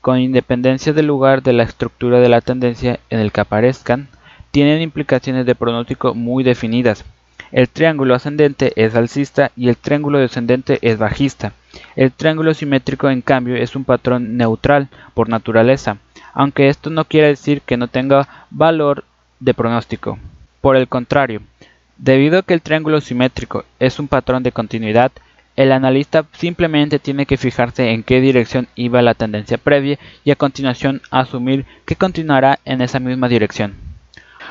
Con 0.02 0.18
independencia 0.18 0.92
del 0.92 1.06
lugar 1.06 1.44
de 1.44 1.52
la 1.52 1.62
estructura 1.62 2.18
de 2.18 2.28
la 2.28 2.40
tendencia 2.40 2.98
en 3.08 3.20
el 3.20 3.30
que 3.30 3.40
aparezcan, 3.40 4.08
tienen 4.50 4.82
implicaciones 4.82 5.46
de 5.46 5.54
pronóstico 5.54 6.12
muy 6.12 6.42
definidas. 6.42 7.04
El 7.52 7.68
triángulo 7.68 8.16
ascendente 8.16 8.72
es 8.74 8.96
alcista 8.96 9.52
y 9.56 9.68
el 9.68 9.76
triángulo 9.76 10.18
descendente 10.18 10.80
es 10.82 10.98
bajista. 10.98 11.52
El 11.94 12.10
triángulo 12.10 12.52
simétrico, 12.52 13.10
en 13.10 13.22
cambio, 13.22 13.54
es 13.54 13.76
un 13.76 13.84
patrón 13.84 14.36
neutral 14.36 14.88
por 15.14 15.28
naturaleza, 15.28 15.98
aunque 16.34 16.66
esto 16.66 16.90
no 16.90 17.04
quiere 17.04 17.28
decir 17.28 17.62
que 17.62 17.76
no 17.76 17.86
tenga 17.86 18.28
valor 18.50 19.04
de 19.38 19.54
pronóstico. 19.54 20.18
Por 20.60 20.74
el 20.74 20.88
contrario, 20.88 21.42
debido 21.96 22.40
a 22.40 22.42
que 22.42 22.54
el 22.54 22.62
triángulo 22.62 23.00
simétrico 23.00 23.64
es 23.78 24.00
un 24.00 24.08
patrón 24.08 24.42
de 24.42 24.50
continuidad, 24.50 25.12
el 25.56 25.72
analista 25.72 26.24
simplemente 26.32 26.98
tiene 26.98 27.26
que 27.26 27.36
fijarse 27.36 27.90
en 27.90 28.02
qué 28.02 28.20
dirección 28.20 28.68
iba 28.74 29.02
la 29.02 29.14
tendencia 29.14 29.58
previa 29.58 29.98
y 30.24 30.30
a 30.30 30.36
continuación 30.36 31.02
asumir 31.10 31.66
que 31.84 31.96
continuará 31.96 32.58
en 32.64 32.80
esa 32.80 33.00
misma 33.00 33.28
dirección. 33.28 33.74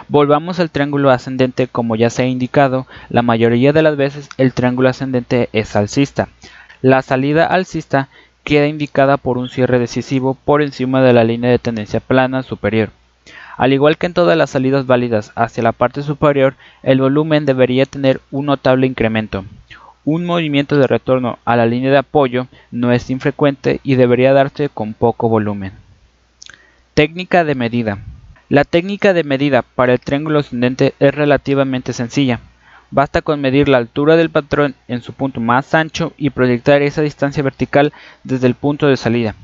Volvamos 0.08 0.60
al 0.60 0.70
triángulo 0.70 1.10
ascendente 1.10 1.68
como 1.68 1.96
ya 1.96 2.10
se 2.10 2.24
ha 2.24 2.28
indicado, 2.28 2.88
la 3.10 3.22
mayoría 3.22 3.74
de 3.74 3.82
las 3.82 3.96
veces 3.96 4.30
el 4.38 4.54
triángulo 4.54 4.90
ascendente 4.90 5.50
es 5.54 5.76
alcista. 5.76 6.30
La 6.82 7.02
salida 7.02 7.46
alcista 7.46 8.10
queda 8.44 8.68
indicada 8.68 9.18
por 9.18 9.38
un 9.38 9.50
cierre 9.50 9.80
decisivo 9.80 10.34
por 10.34 10.62
encima 10.62 11.02
de 11.02 11.14
la 11.14 11.24
línea 11.24 11.50
de 11.52 11.60
tendencia 11.60 12.00
plana 12.00 12.44
superior. 12.44 12.90
Al 13.58 13.74
igual 13.74 13.98
que 13.98 14.08
en 14.08 14.14
todas 14.14 14.38
las 14.38 14.50
salidas 14.50 14.88
válidas 14.88 15.32
hacia 15.36 15.62
la 15.62 15.72
parte 15.72 16.02
superior, 16.02 16.56
el 16.82 17.00
volumen 17.00 17.46
debería 17.46 17.86
tener 17.86 18.20
un 18.32 18.48
notable 18.48 18.88
incremento. 18.88 19.46
Un 20.04 20.26
movimiento 20.26 20.78
de 20.78 20.88
retorno 20.88 21.38
a 21.46 21.56
la 21.56 21.68
línea 21.68 21.92
de 21.92 21.98
apoyo 21.98 22.48
no 22.72 22.92
es 22.92 23.10
infrecuente 23.12 23.80
y 23.84 23.96
debería 23.96 24.34
darse 24.34 24.70
con 24.70 24.94
poco 24.94 25.30
volumen. 25.30 25.74
Técnica 26.96 27.44
de 27.44 27.54
medida. 27.56 28.00
La 28.50 28.64
técnica 28.64 29.14
de 29.14 29.24
medida 29.24 29.62
para 29.62 29.94
el 29.94 30.00
triángulo 30.00 30.40
ascendente 30.40 30.96
es 31.00 31.14
relativamente 31.14 31.94
sencilla. 31.94 32.40
Basta 32.90 33.22
con 33.22 33.40
medir 33.40 33.70
la 33.70 33.78
altura 33.78 34.18
del 34.18 34.30
patrón 34.30 34.76
en 34.88 35.02
su 35.02 35.14
punto 35.14 35.40
más 35.40 35.74
ancho 35.74 36.14
y 36.18 36.32
proyectar 36.32 36.82
esa 36.82 37.02
distancia 37.02 37.44
vertical 37.44 37.94
desde 38.24 38.48
el 38.48 38.56
punto 38.56 38.88
de 38.88 38.98
salida. 38.98 39.36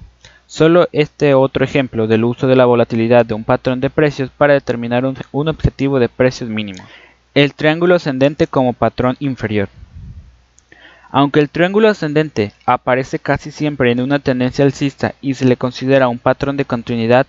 Solo 0.47 0.87
este 0.91 1.33
otro 1.33 1.63
ejemplo 1.63 2.07
del 2.07 2.23
uso 2.23 2.47
de 2.47 2.55
la 2.55 2.65
volatilidad 2.65 3.25
de 3.25 3.33
un 3.33 3.43
patrón 3.43 3.79
de 3.79 3.89
precios 3.89 4.29
para 4.29 4.53
determinar 4.53 5.05
un, 5.05 5.47
objetivo 5.47 5.99
de 5.99 6.09
precios 6.09 6.49
mínimo. 6.49 6.83
El 7.33 7.53
triángulo 7.53 7.95
ascendente 7.95 8.47
como 8.47 8.73
patrón 8.73 9.17
inferior. 9.19 9.69
Aunque 11.09 11.39
el 11.39 11.49
triángulo 11.49 11.87
ascendente 11.87 12.51
aparece 12.65 13.19
casi 13.19 13.51
siempre 13.51 13.91
en 13.91 14.01
una 14.01 14.19
tendencia 14.19 14.65
alcista 14.65 15.15
y 15.21 15.35
se 15.35 15.45
le 15.45 15.55
considera 15.55 16.09
un 16.09 16.19
patrón 16.19 16.57
de 16.57 16.65
continuidad, 16.65 17.27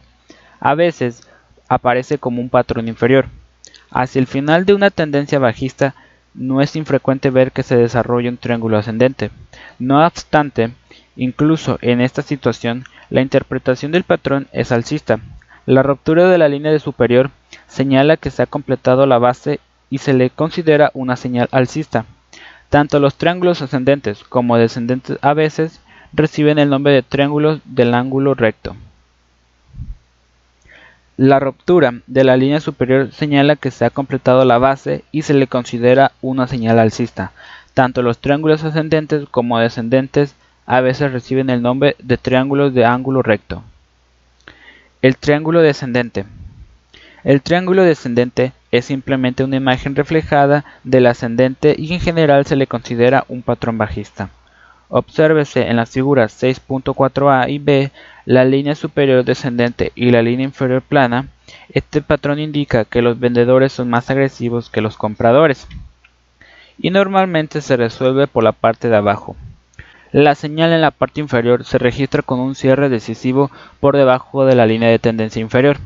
a 0.61 0.75
veces 0.75 1.29
aparece 1.69 2.19
como 2.19 2.41
un 2.41 2.49
patrón 2.49 2.89
inferior. 2.89 3.27
Hacia 3.91 4.19
el 4.19 4.27
final 4.27 4.67
de 4.67 4.75
una 4.75 4.91
tendencia 4.91 5.39
bajista 5.39 5.95
no 6.35 6.61
es 6.61 6.77
infrecuente 6.77 7.31
ver 7.31 7.53
que 7.53 7.63
se 7.63 7.77
desarrolla 7.77 8.31
un 8.31 8.37
triángulo 8.37 8.79
ascendente. 8.79 9.31
No 9.79 10.05
obstante, 10.05 10.73
incluso 11.17 11.79
en 11.81 12.01
esta 12.01 12.23
situación, 12.23 12.85
la 13.11 13.23
interpretación 13.23 13.93
del 13.93 14.05
patrón 14.05 14.49
es 14.53 14.73
alcista. 14.73 15.21
La 15.67 15.83
ruptura 15.83 16.29
de 16.29 16.39
la 16.39 16.49
línea 16.49 16.73
de 16.73 16.81
superior 16.81 17.31
señala 17.67 18.17
que 18.17 18.31
se 18.31 18.43
ha 18.43 18.47
completado 18.47 19.07
la 19.07 19.19
base 19.19 19.61
y 19.89 19.99
se 19.99 20.15
le 20.15 20.31
considera 20.31 20.91
una 20.95 21.17
señal 21.17 21.49
alcista. 21.53 22.05
Tanto 22.71 23.01
los 23.01 23.15
triángulos 23.15 23.63
ascendentes 23.63 24.25
como 24.25 24.59
descendentes 24.59 25.19
a 25.23 25.33
veces 25.33 25.81
reciben 26.13 26.59
el 26.59 26.69
nombre 26.69 26.93
de 26.93 27.03
triángulos 27.03 27.61
del 27.65 27.95
ángulo 27.95 28.35
recto. 28.35 28.77
La 31.17 31.41
ruptura 31.41 31.95
de 32.07 32.25
la 32.25 32.37
línea 32.37 32.61
superior 32.61 33.11
señala 33.13 33.57
que 33.57 33.71
se 33.71 33.85
ha 33.85 33.91
completado 33.91 34.45
la 34.45 34.59
base 34.59 35.03
y 35.11 35.23
se 35.23 35.35
le 35.35 35.49
considera 35.49 36.13
una 36.21 36.47
señal 36.47 36.79
alcista. 36.79 37.33
Tanto 37.75 38.03
los 38.03 38.19
triángulos 38.19 38.63
ascendentes 38.65 39.27
como 39.29 39.59
descendentes 39.59 40.37
a 40.67 40.81
veces 40.81 41.13
reciben 41.13 41.51
el 41.51 41.63
nombre 41.63 41.97
de 41.99 42.19
triángulos 42.19 42.75
de 42.75 42.85
ángulo 42.85 43.23
recto. 43.23 43.63
El 45.01 45.17
triángulo 45.17 45.61
descendente. 45.61 46.27
El 47.25 47.41
triángulo 47.43 47.83
descendente 47.83 48.53
es 48.71 48.85
simplemente 48.85 49.45
una 49.45 49.57
imagen 49.57 49.95
reflejada 49.97 50.65
del 50.85 51.07
ascendente 51.07 51.75
y 51.79 51.93
en 51.95 52.01
general 52.01 52.47
se 52.47 52.57
le 52.57 52.67
considera 52.67 53.25
un 53.29 53.43
patrón 53.43 53.79
bajista. 53.79 54.31
Obsérvese 54.91 55.69
en 55.69 55.77
las 55.77 55.91
figuras 55.91 56.43
6.4a 56.43 57.51
y 57.51 57.59
b 57.59 57.91
la 58.25 58.45
línea 58.45 58.75
superior 58.75 59.25
descendente 59.25 59.93
y 59.95 60.11
la 60.11 60.23
línea 60.23 60.45
inferior 60.45 60.83
plana. 60.83 61.29
Este 61.71 62.03
patrón 62.03 62.39
indica 62.39 62.85
que 62.85 63.03
los 63.03 63.19
vendedores 63.19 63.73
son 63.73 63.91
más 63.91 64.11
agresivos 64.11 64.71
que 64.71 64.81
los 64.81 64.97
compradores 64.97 65.67
y 66.79 66.91
normalmente 66.91 67.61
se 67.61 67.77
resuelve 67.77 68.27
por 68.27 68.45
la 68.45 68.53
parte 68.53 68.89
de 68.89 68.97
abajo. 68.97 69.37
La 70.11 70.35
señal 70.35 70.73
en 70.73 70.81
la 70.81 70.91
parte 70.91 71.21
inferior 71.21 71.65
se 71.65 71.77
registra 71.77 72.23
con 72.23 72.41
un 72.41 72.55
cierre 72.55 72.89
decisivo 72.89 73.51
por 73.81 73.97
debajo 73.97 74.47
de 74.47 74.55
la 74.55 74.65
línea 74.65 74.89
de 74.89 74.99
tendencia 74.99 75.43
inferior, 75.43 75.77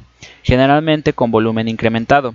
generalmente 0.45 1.13
con 1.13 1.33
volumen 1.33 1.67
incrementado. 1.67 2.33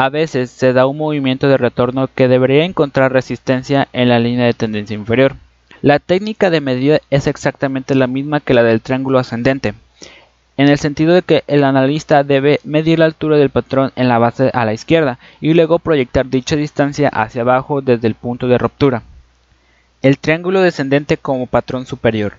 A 0.00 0.08
veces 0.08 0.50
se 0.50 0.72
da 0.72 0.86
un 0.86 0.96
movimiento 0.96 1.46
de 1.46 1.58
retorno 1.58 2.08
que 2.08 2.26
debería 2.26 2.64
encontrar 2.64 3.12
resistencia 3.12 3.86
en 3.92 4.08
la 4.08 4.18
línea 4.18 4.46
de 4.46 4.54
tendencia 4.54 4.94
inferior. 4.94 5.36
La 5.82 5.98
técnica 5.98 6.48
de 6.48 6.62
medida 6.62 7.00
es 7.10 7.26
exactamente 7.26 7.94
la 7.94 8.06
misma 8.06 8.40
que 8.40 8.54
la 8.54 8.62
del 8.62 8.80
triángulo 8.80 9.18
ascendente, 9.18 9.74
en 10.56 10.68
el 10.68 10.78
sentido 10.78 11.12
de 11.12 11.20
que 11.20 11.44
el 11.48 11.64
analista 11.64 12.24
debe 12.24 12.60
medir 12.64 12.98
la 12.98 13.04
altura 13.04 13.36
del 13.36 13.50
patrón 13.50 13.92
en 13.94 14.08
la 14.08 14.16
base 14.16 14.50
a 14.54 14.64
la 14.64 14.72
izquierda 14.72 15.18
y 15.42 15.52
luego 15.52 15.78
proyectar 15.78 16.26
dicha 16.26 16.56
distancia 16.56 17.10
hacia 17.10 17.42
abajo 17.42 17.82
desde 17.82 18.08
el 18.08 18.14
punto 18.14 18.48
de 18.48 18.56
ruptura. 18.56 19.02
El 20.00 20.16
triángulo 20.16 20.62
descendente 20.62 21.18
como 21.18 21.46
patrón 21.46 21.84
superior. 21.84 22.36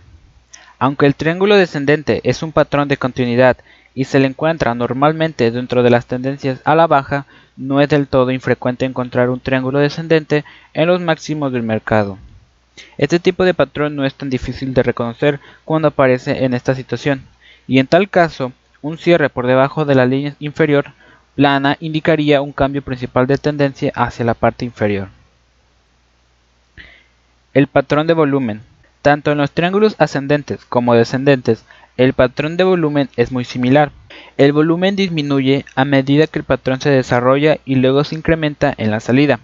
Aunque 0.79 1.05
el 1.05 1.13
triángulo 1.13 1.57
descendente 1.57 2.21
es 2.23 2.41
un 2.41 2.53
patrón 2.53 2.87
de 2.87 2.97
continuidad 2.97 3.57
y 3.93 4.05
se 4.05 4.19
le 4.19 4.27
encuentra 4.27 4.73
normalmente 4.73 5.51
dentro 5.51 5.83
de 5.83 5.89
las 5.89 6.05
tendencias 6.05 6.59
a 6.63 6.75
la 6.75 6.87
baja, 6.87 7.25
no 7.61 7.79
es 7.79 7.89
del 7.89 8.07
todo 8.07 8.31
infrecuente 8.31 8.85
encontrar 8.85 9.29
un 9.29 9.39
triángulo 9.39 9.77
descendente 9.77 10.43
en 10.73 10.87
los 10.87 10.99
máximos 10.99 11.53
del 11.53 11.61
mercado. 11.61 12.17
Este 12.97 13.19
tipo 13.19 13.45
de 13.45 13.53
patrón 13.53 13.95
no 13.95 14.03
es 14.03 14.15
tan 14.15 14.31
difícil 14.31 14.73
de 14.73 14.81
reconocer 14.81 15.39
cuando 15.63 15.89
aparece 15.89 16.43
en 16.43 16.55
esta 16.55 16.73
situación, 16.73 17.21
y 17.67 17.77
en 17.77 17.85
tal 17.85 18.09
caso, 18.09 18.51
un 18.81 18.97
cierre 18.97 19.29
por 19.29 19.45
debajo 19.45 19.85
de 19.85 19.93
la 19.93 20.07
línea 20.07 20.35
inferior 20.39 20.93
plana 21.35 21.77
indicaría 21.79 22.41
un 22.41 22.51
cambio 22.51 22.81
principal 22.81 23.27
de 23.27 23.37
tendencia 23.37 23.91
hacia 23.95 24.25
la 24.25 24.33
parte 24.33 24.65
inferior. 24.65 25.09
El 27.53 27.67
patrón 27.67 28.07
de 28.07 28.13
volumen. 28.13 28.61
Tanto 29.03 29.31
en 29.31 29.37
los 29.37 29.51
triángulos 29.51 29.95
ascendentes 29.99 30.65
como 30.65 30.95
descendentes, 30.95 31.65
el 31.97 32.13
patrón 32.13 32.57
de 32.57 32.63
volumen 32.63 33.09
es 33.17 33.31
muy 33.31 33.45
similar. 33.45 33.91
El 34.37 34.53
volumen 34.53 34.95
disminuye 34.95 35.65
a 35.75 35.85
medida 35.85 36.27
que 36.27 36.39
el 36.39 36.45
patrón 36.45 36.81
se 36.81 36.89
desarrolla 36.89 37.57
y 37.65 37.75
luego 37.75 38.03
se 38.03 38.15
incrementa 38.15 38.73
en 38.77 38.91
la 38.91 38.99
salida. 38.99 39.39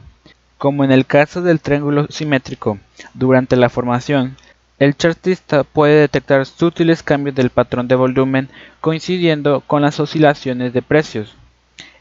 Como 0.58 0.84
en 0.84 0.92
el 0.92 1.06
caso 1.06 1.42
del 1.42 1.60
triángulo 1.60 2.08
simétrico, 2.10 2.80
durante 3.14 3.56
la 3.56 3.70
formación, 3.70 4.38
el 4.80 4.96
chartista 4.96 5.64
puede 5.64 6.00
detectar 6.00 6.46
sutiles 6.46 7.04
cambios 7.04 7.36
del 7.36 7.50
patrón 7.50 7.88
de 7.88 7.96
volumen 7.96 8.50
coincidiendo 8.80 9.62
con 9.62 9.82
las 9.82 10.00
oscilaciones 10.00 10.74
de 10.74 10.82
precios. 10.82 11.36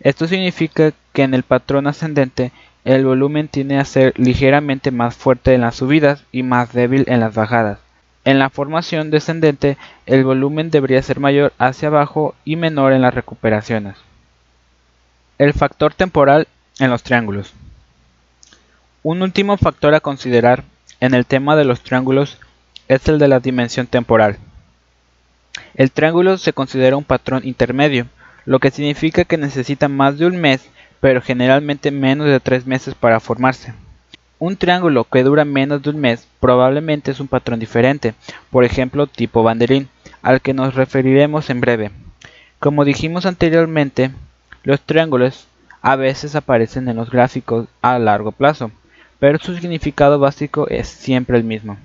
Esto 0.01 0.27
significa 0.27 0.93
que 1.13 1.23
en 1.23 1.35
el 1.35 1.43
patrón 1.43 1.87
ascendente 1.87 2.53
el 2.85 3.05
volumen 3.05 3.49
tiende 3.49 3.79
a 3.79 3.85
ser 3.85 4.13
ligeramente 4.17 4.91
más 4.91 5.17
fuerte 5.17 5.55
en 5.55 5.63
las 5.63 5.77
subidas 5.77 6.25
y 6.33 6.43
más 6.43 6.73
débil 6.73 7.05
en 7.09 7.21
las 7.21 7.35
bajadas. 7.35 7.79
En 8.27 8.41
la 8.41 8.51
formación 8.51 9.13
descendente 9.13 9.79
el 10.05 10.25
volumen 10.25 10.73
debería 10.73 11.01
ser 11.01 11.21
mayor 11.21 11.53
hacia 11.59 11.87
abajo 11.87 12.35
y 12.45 12.57
menor 12.57 12.93
en 12.93 13.03
las 13.03 13.15
recuperaciones. 13.15 13.95
El 15.39 15.53
factor 15.53 15.95
temporal 15.95 16.49
en 16.81 16.91
los 16.91 17.05
triángulos. 17.05 17.55
Un 19.05 19.23
último 19.23 19.57
factor 19.57 19.95
a 19.95 20.01
considerar 20.01 20.65
en 20.99 21.15
el 21.15 21.25
tema 21.25 21.55
de 21.55 21.65
los 21.65 21.83
triángulos 21.83 22.39
es 22.89 23.07
el 23.07 23.21
de 23.21 23.29
la 23.29 23.39
dimensión 23.39 23.87
temporal. 23.87 24.39
El 25.77 25.93
triángulo 25.93 26.37
se 26.37 26.53
considera 26.53 26.97
un 26.97 27.05
patrón 27.05 27.47
intermedio, 27.47 28.09
lo 28.45 28.59
que 28.59 28.73
significa 28.73 29.25
que 29.25 29.37
necesita 29.37 29.87
más 29.87 30.19
de 30.19 30.27
un 30.27 30.41
mes, 30.41 30.69
pero 30.99 31.23
generalmente 31.23 31.93
menos 31.93 32.27
de 32.27 32.41
tres 32.41 32.67
meses 32.67 32.97
para 32.97 33.21
formarse. 33.21 33.73
Un 34.39 34.57
triángulo 34.57 35.05
que 35.05 35.23
dura 35.23 35.47
menos 35.47 35.83
de 35.83 35.91
un 35.91 35.99
mes 35.99 36.29
probablemente 36.41 37.11
es 37.11 37.21
un 37.21 37.29
patrón 37.29 37.59
diferente, 37.59 38.15
por 38.51 38.65
ejemplo 38.65 39.07
tipo 39.07 39.43
banderín, 39.43 39.89
al 40.21 40.43
que 40.43 40.53
nos 40.53 40.75
referiremos 40.75 41.49
en 41.49 41.61
breve. 41.63 41.91
Como 42.59 42.85
dijimos 42.85 43.25
anteriormente, 43.25 44.11
los 44.63 44.81
triángulos 44.83 45.47
a 45.81 45.97
veces 45.97 46.35
aparecen 46.35 46.89
en 46.89 46.97
los 46.97 47.11
gráficos 47.11 47.69
a 47.81 47.99
largo 47.99 48.33
plazo, 48.33 48.71
pero 49.19 49.39
su 49.39 49.57
significado 49.57 50.19
básico 50.19 50.69
es 50.69 50.87
siempre 50.89 51.39
el 51.39 51.45
mismo. 51.45 51.79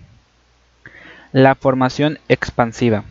La 1.32 1.56
formación 1.56 2.20
expansiva. 2.28 3.06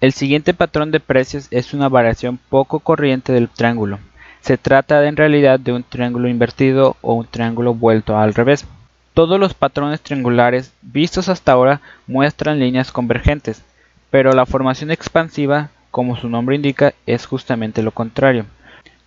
El 0.00 0.12
siguiente 0.12 0.54
patrón 0.54 0.90
de 0.90 1.00
precios 1.00 1.48
es 1.50 1.74
una 1.74 1.88
variación 1.88 2.38
poco 2.48 2.80
corriente 2.80 3.32
del 3.32 3.48
triángulo. 3.48 3.98
Se 4.42 4.58
trata 4.58 5.06
en 5.06 5.16
realidad 5.16 5.60
de 5.60 5.72
un 5.72 5.84
triángulo 5.84 6.26
invertido 6.26 6.96
o 7.00 7.14
un 7.14 7.26
triángulo 7.26 7.74
vuelto 7.74 8.18
al 8.18 8.34
revés. 8.34 8.66
Todos 9.14 9.38
los 9.38 9.54
patrones 9.54 10.00
triangulares 10.00 10.72
vistos 10.82 11.28
hasta 11.28 11.52
ahora 11.52 11.80
muestran 12.08 12.58
líneas 12.58 12.90
convergentes, 12.90 13.62
pero 14.10 14.32
la 14.32 14.44
formación 14.44 14.90
expansiva, 14.90 15.70
como 15.92 16.16
su 16.16 16.28
nombre 16.28 16.56
indica, 16.56 16.92
es 17.06 17.24
justamente 17.24 17.84
lo 17.84 17.92
contrario. 17.92 18.44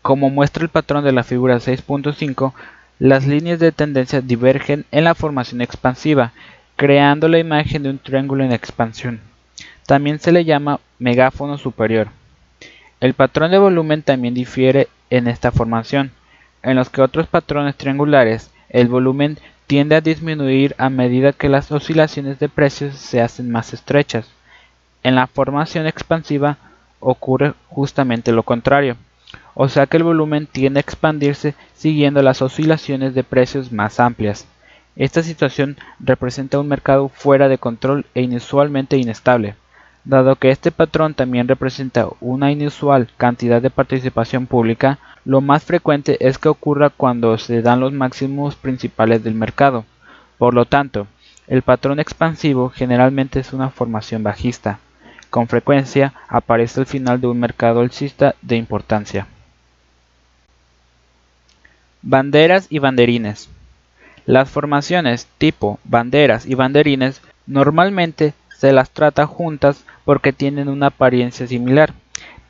Como 0.01 0.29
muestra 0.29 0.63
el 0.63 0.69
patrón 0.69 1.03
de 1.03 1.11
la 1.11 1.23
figura 1.23 1.57
6.5, 1.57 2.53
las 2.99 3.27
líneas 3.27 3.59
de 3.59 3.73
tendencia 3.73 4.21
divergen 4.21 4.85
en 4.91 5.03
la 5.03 5.15
formación 5.15 5.59
expansiva, 5.59 6.31
creando 6.77 7.27
la 7.27 7.39
imagen 7.39 7.83
de 7.83 7.89
un 7.89 7.99
triángulo 7.99 8.45
en 8.45 8.53
expansión. 8.53 9.19
También 9.85 10.19
se 10.19 10.31
le 10.31 10.45
llama 10.45 10.79
megáfono 10.97 11.57
superior. 11.57 12.07
El 12.99 13.13
patrón 13.13 13.51
de 13.51 13.57
volumen 13.57 14.03
también 14.03 14.33
difiere 14.33 14.87
en 15.09 15.27
esta 15.27 15.51
formación, 15.51 16.11
en 16.63 16.75
los 16.75 16.89
que 16.89 17.01
otros 17.01 17.27
patrones 17.27 17.75
triangulares, 17.75 18.51
el 18.69 18.87
volumen 18.87 19.37
tiende 19.67 19.95
a 19.95 20.01
disminuir 20.01 20.75
a 20.77 20.89
medida 20.89 21.33
que 21.33 21.49
las 21.49 21.71
oscilaciones 21.71 22.39
de 22.39 22.49
precios 22.49 22.95
se 22.95 23.21
hacen 23.21 23.51
más 23.51 23.73
estrechas. 23.73 24.29
En 25.03 25.15
la 25.15 25.27
formación 25.27 25.87
expansiva 25.87 26.57
ocurre 26.99 27.53
justamente 27.69 28.31
lo 28.31 28.43
contrario, 28.43 28.97
o 29.53 29.69
sea 29.69 29.85
que 29.87 29.97
el 29.97 30.03
volumen 30.03 30.47
tiende 30.47 30.79
a 30.79 30.81
expandirse 30.81 31.53
siguiendo 31.75 32.21
las 32.21 32.41
oscilaciones 32.41 33.13
de 33.13 33.23
precios 33.23 33.71
más 33.71 33.99
amplias. 33.99 34.47
Esta 34.95 35.21
situación 35.23 35.77
representa 35.99 36.59
un 36.59 36.67
mercado 36.67 37.09
fuera 37.09 37.49
de 37.49 37.57
control 37.57 38.05
e 38.15 38.21
inusualmente 38.21 38.97
inestable. 38.97 39.55
Dado 40.05 40.35
que 40.35 40.51
este 40.51 40.71
patrón 40.71 41.15
también 41.15 41.47
representa 41.47 42.07
una 42.21 42.51
inusual 42.51 43.09
cantidad 43.17 43.59
de 43.59 43.71
participación 43.71 44.45
pública, 44.45 44.99
lo 45.25 45.41
más 45.41 45.63
frecuente 45.63 46.17
es 46.27 46.37
que 46.37 46.47
ocurra 46.47 46.91
cuando 46.91 47.39
se 47.39 47.63
dan 47.63 47.79
los 47.79 47.91
máximos 47.91 48.55
principales 48.55 49.23
del 49.23 49.33
mercado. 49.33 49.83
Por 50.37 50.53
lo 50.53 50.65
tanto, 50.65 51.07
el 51.47 51.63
patrón 51.63 51.99
expansivo 51.99 52.69
generalmente 52.69 53.39
es 53.39 53.51
una 53.51 53.71
formación 53.71 54.21
bajista. 54.21 54.77
Con 55.31 55.47
frecuencia 55.47 56.13
aparece 56.27 56.79
al 56.79 56.85
final 56.85 57.19
de 57.19 57.27
un 57.27 57.39
mercado 57.39 57.79
alcista 57.79 58.35
de 58.43 58.57
importancia. 58.57 59.25
Banderas 62.03 62.67
y 62.69 62.77
banderines. 62.77 63.49
Las 64.27 64.51
formaciones 64.51 65.27
tipo 65.39 65.79
banderas 65.83 66.45
y 66.45 66.53
banderines 66.53 67.21
normalmente 67.47 68.35
se 68.57 68.71
las 68.71 68.89
trata 68.89 69.25
juntas 69.25 69.85
porque 70.05 70.33
tienen 70.33 70.69
una 70.69 70.87
apariencia 70.87 71.47
similar. 71.47 71.93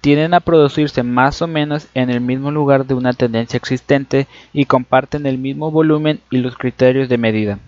Tienden 0.02 0.36
a 0.36 0.40
producirse 0.40 1.02
más 1.02 1.42
o 1.42 1.48
menos 1.48 1.88
en 1.96 2.12
el 2.12 2.22
mismo 2.22 2.52
lugar 2.52 2.86
de 2.86 2.94
una 2.94 3.14
tendencia 3.14 3.58
existente 3.58 4.28
y 4.54 4.66
comparten 4.66 5.26
el 5.26 5.40
mismo 5.40 5.72
volumen 5.72 6.20
y 6.30 6.38
los 6.38 6.58
criterios 6.58 7.10
de 7.10 7.18
medida. 7.18 7.60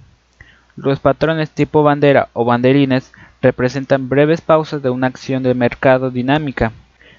Los 0.76 1.00
patrones 1.00 1.50
tipo 1.50 1.82
bandera 1.82 2.30
o 2.34 2.46
banderines 2.46 3.12
representan 3.42 4.08
breves 4.08 4.42
pausas 4.42 4.84
de 4.84 4.92
una 4.92 5.08
acción 5.08 5.42
de 5.42 5.56
mercado 5.56 6.12
dinámica. 6.12 6.72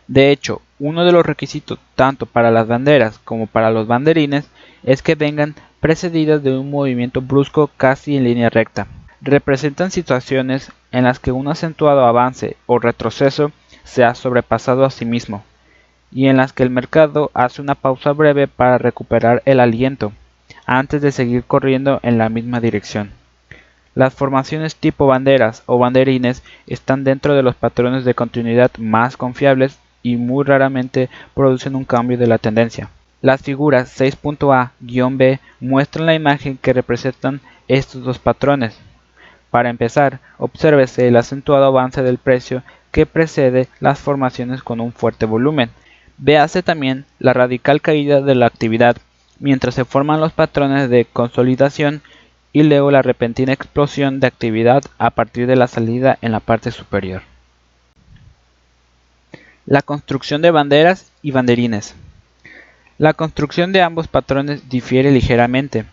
De 0.06 0.30
hecho, 0.30 0.62
uno 0.78 1.04
de 1.04 1.10
los 1.10 1.26
requisitos 1.26 1.80
tanto 1.96 2.26
para 2.26 2.52
las 2.52 2.68
banderas 2.68 3.18
como 3.18 3.48
para 3.48 3.72
los 3.72 3.88
banderines 3.88 4.48
es 4.84 5.02
que 5.02 5.16
vengan 5.16 5.56
precedidas 5.80 6.44
de 6.44 6.56
un 6.56 6.70
movimiento 6.70 7.20
brusco 7.20 7.68
casi 7.76 8.16
en 8.16 8.22
línea 8.22 8.50
recta 8.50 8.86
representan 9.20 9.90
situaciones 9.90 10.72
en 10.92 11.04
las 11.04 11.18
que 11.18 11.32
un 11.32 11.48
acentuado 11.48 12.06
avance 12.06 12.56
o 12.66 12.78
retroceso 12.78 13.52
se 13.84 14.04
ha 14.04 14.14
sobrepasado 14.14 14.84
a 14.84 14.90
sí 14.90 15.04
mismo, 15.04 15.44
y 16.12 16.28
en 16.28 16.36
las 16.36 16.52
que 16.52 16.62
el 16.62 16.70
mercado 16.70 17.30
hace 17.34 17.60
una 17.62 17.74
pausa 17.74 18.12
breve 18.12 18.46
para 18.46 18.78
recuperar 18.78 19.42
el 19.44 19.60
aliento, 19.60 20.12
antes 20.66 21.02
de 21.02 21.12
seguir 21.12 21.44
corriendo 21.44 22.00
en 22.02 22.18
la 22.18 22.28
misma 22.28 22.60
dirección. 22.60 23.10
Las 23.94 24.14
formaciones 24.14 24.76
tipo 24.76 25.06
banderas 25.06 25.62
o 25.66 25.78
banderines 25.78 26.42
están 26.66 27.02
dentro 27.04 27.34
de 27.34 27.42
los 27.42 27.56
patrones 27.56 28.04
de 28.04 28.14
continuidad 28.14 28.70
más 28.78 29.16
confiables 29.16 29.78
y 30.02 30.16
muy 30.16 30.44
raramente 30.44 31.10
producen 31.34 31.74
un 31.74 31.84
cambio 31.84 32.16
de 32.16 32.28
la 32.28 32.38
tendencia. 32.38 32.90
Las 33.20 33.42
figuras 33.42 33.98
6.a-b 33.98 35.40
muestran 35.58 36.06
la 36.06 36.14
imagen 36.14 36.56
que 36.56 36.72
representan 36.72 37.40
estos 37.66 38.04
dos 38.04 38.20
patrones, 38.20 38.78
para 39.50 39.70
empezar, 39.70 40.20
obsérvese 40.38 41.08
el 41.08 41.16
acentuado 41.16 41.64
avance 41.66 42.02
del 42.02 42.18
precio 42.18 42.62
que 42.90 43.06
precede 43.06 43.68
las 43.80 43.98
formaciones 43.98 44.62
con 44.62 44.80
un 44.80 44.92
fuerte 44.92 45.26
volumen. 45.26 45.70
Véase 46.18 46.62
también 46.62 47.04
la 47.18 47.32
radical 47.32 47.80
caída 47.80 48.20
de 48.20 48.34
la 48.34 48.46
actividad 48.46 48.96
mientras 49.40 49.74
se 49.74 49.84
forman 49.84 50.20
los 50.20 50.32
patrones 50.32 50.90
de 50.90 51.04
consolidación 51.04 52.02
y 52.52 52.62
luego 52.62 52.90
la 52.90 53.02
repentina 53.02 53.52
explosión 53.52 54.20
de 54.20 54.26
actividad 54.26 54.82
a 54.98 55.10
partir 55.10 55.46
de 55.46 55.56
la 55.56 55.68
salida 55.68 56.18
en 56.22 56.32
la 56.32 56.40
parte 56.40 56.70
superior. 56.70 57.22
La 59.66 59.82
construcción 59.82 60.42
de 60.42 60.50
banderas 60.50 61.12
y 61.22 61.30
banderines. 61.30 61.94
La 62.96 63.12
construcción 63.12 63.72
de 63.72 63.82
ambos 63.82 64.08
patrones 64.08 64.68
difiere 64.68 65.12
ligeramente. 65.12 65.84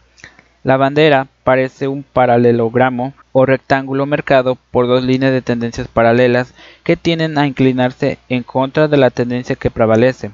La 0.66 0.78
bandera 0.78 1.28
parece 1.44 1.88
un 1.88 2.02
paralelogramo 2.02 3.14
o 3.34 3.46
rectángulo 3.46 4.08
marcado 4.08 4.58
por 4.72 4.88
dos 4.88 5.04
líneas 5.04 5.32
de 5.32 5.44
tendencias 5.44 5.88
paralelas 5.88 6.56
que 6.84 6.98
tienden 6.98 7.38
a 7.38 7.46
inclinarse 7.46 8.18
en 8.30 8.42
contra 8.42 8.88
de 8.88 8.98
la 8.98 9.12
tendencia 9.12 9.56
que 9.56 9.70
prevalece. 9.70 10.32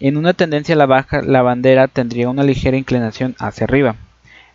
En 0.00 0.16
una 0.16 0.32
tendencia 0.32 0.74
a 0.74 0.78
la 0.78 0.86
baja, 0.86 1.22
la 1.22 1.42
bandera 1.42 1.86
tendría 1.86 2.28
una 2.28 2.42
ligera 2.42 2.76
inclinación 2.78 3.36
hacia 3.38 3.62
arriba. 3.62 3.94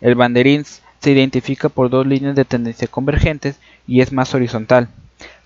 El 0.02 0.16
banderín 0.16 0.66
se 0.66 1.12
identifica 1.12 1.70
por 1.70 1.88
dos 1.88 2.06
líneas 2.06 2.36
de 2.36 2.44
tendencia 2.44 2.86
convergentes 2.86 3.58
y 3.86 4.02
es 4.02 4.12
más 4.12 4.34
horizontal. 4.34 4.88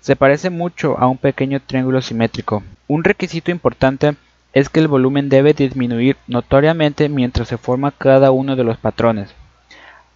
Se 0.01 0.17
parece 0.17 0.49
mucho 0.49 0.99
a 0.99 1.07
un 1.07 1.17
pequeño 1.17 1.61
triángulo 1.61 2.01
simétrico. 2.01 2.61
Un 2.89 3.05
requisito 3.05 3.51
importante 3.51 4.15
es 4.51 4.67
que 4.67 4.81
el 4.81 4.89
volumen 4.89 5.29
debe 5.29 5.53
disminuir 5.53 6.17
notoriamente 6.27 7.07
mientras 7.07 7.47
se 7.47 7.57
forma 7.57 7.91
cada 7.91 8.31
uno 8.31 8.57
de 8.57 8.65
los 8.65 8.77
patrones. 8.77 9.33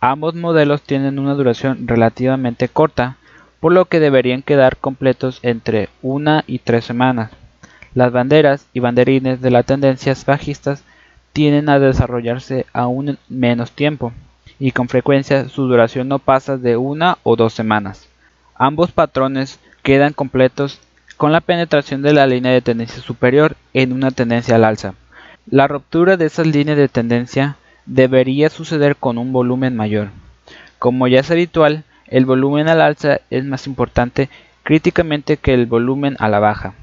Ambos 0.08 0.36
modelos 0.36 0.84
tienen 0.84 1.18
una 1.18 1.34
duración 1.34 1.88
relativamente 1.88 2.70
corta, 2.70 3.18
por 3.60 3.74
lo 3.74 3.86
que 3.86 4.00
deberían 4.00 4.44
quedar 4.44 4.78
completos 4.78 5.39
entre 5.41 5.89
una 6.04 6.44
y 6.46 6.60
tres 6.60 6.86
semanas. 6.86 7.32
Las 7.96 8.12
banderas 8.12 8.68
y 8.72 8.82
banderines 8.82 9.41
de 9.41 9.50
las 9.50 9.65
tendencias 9.65 10.24
bajistas 10.24 10.84
tienden 11.34 11.70
a 11.70 11.80
desarrollarse 11.80 12.68
aún 12.72 13.18
menos 13.30 13.72
tiempo, 13.72 14.13
y 14.60 14.74
con 14.74 14.89
frecuencia 14.89 15.50
su 15.50 15.63
duración 15.63 16.08
no 16.08 16.20
pasa 16.20 16.56
de 16.58 16.78
una 16.78 17.18
o 17.24 17.36
dos 17.36 17.56
semanas. 17.56 18.08
Ambos 18.54 18.91
patrones 18.91 19.60
quedan 19.82 20.13
completos 20.13 20.82
con 21.18 21.32
la 21.32 21.41
penetración 21.41 22.04
de 22.04 22.13
la 22.13 22.28
línea 22.28 22.52
de 22.52 22.62
tendencia 22.62 23.02
superior 23.02 23.58
en 23.74 23.91
una 23.91 24.12
tendencia 24.12 24.54
al 24.54 24.65
alza. 24.65 24.94
La 25.50 25.68
ruptura 25.68 26.15
de 26.15 26.28
esas 26.28 26.46
líneas 26.46 26.78
de 26.78 26.89
tendencia 26.89 27.58
debería 27.86 28.50
suceder 28.50 28.95
con 28.95 29.17
un 29.17 29.32
volumen 29.32 29.76
mayor. 29.76 30.10
Como 30.80 31.08
ya 31.08 31.19
es 31.19 31.32
habitual, 31.32 31.84
el 32.08 32.26
volumen 32.26 32.67
al 32.67 32.82
alza 32.82 33.21
es 33.30 33.43
más 33.45 33.67
importante 33.67 34.30
críticamente 34.63 35.38
que 35.38 35.54
el 35.54 35.65
volumen 35.65 36.15
a 36.19 36.28
la 36.28 36.39
baja. 36.39 36.74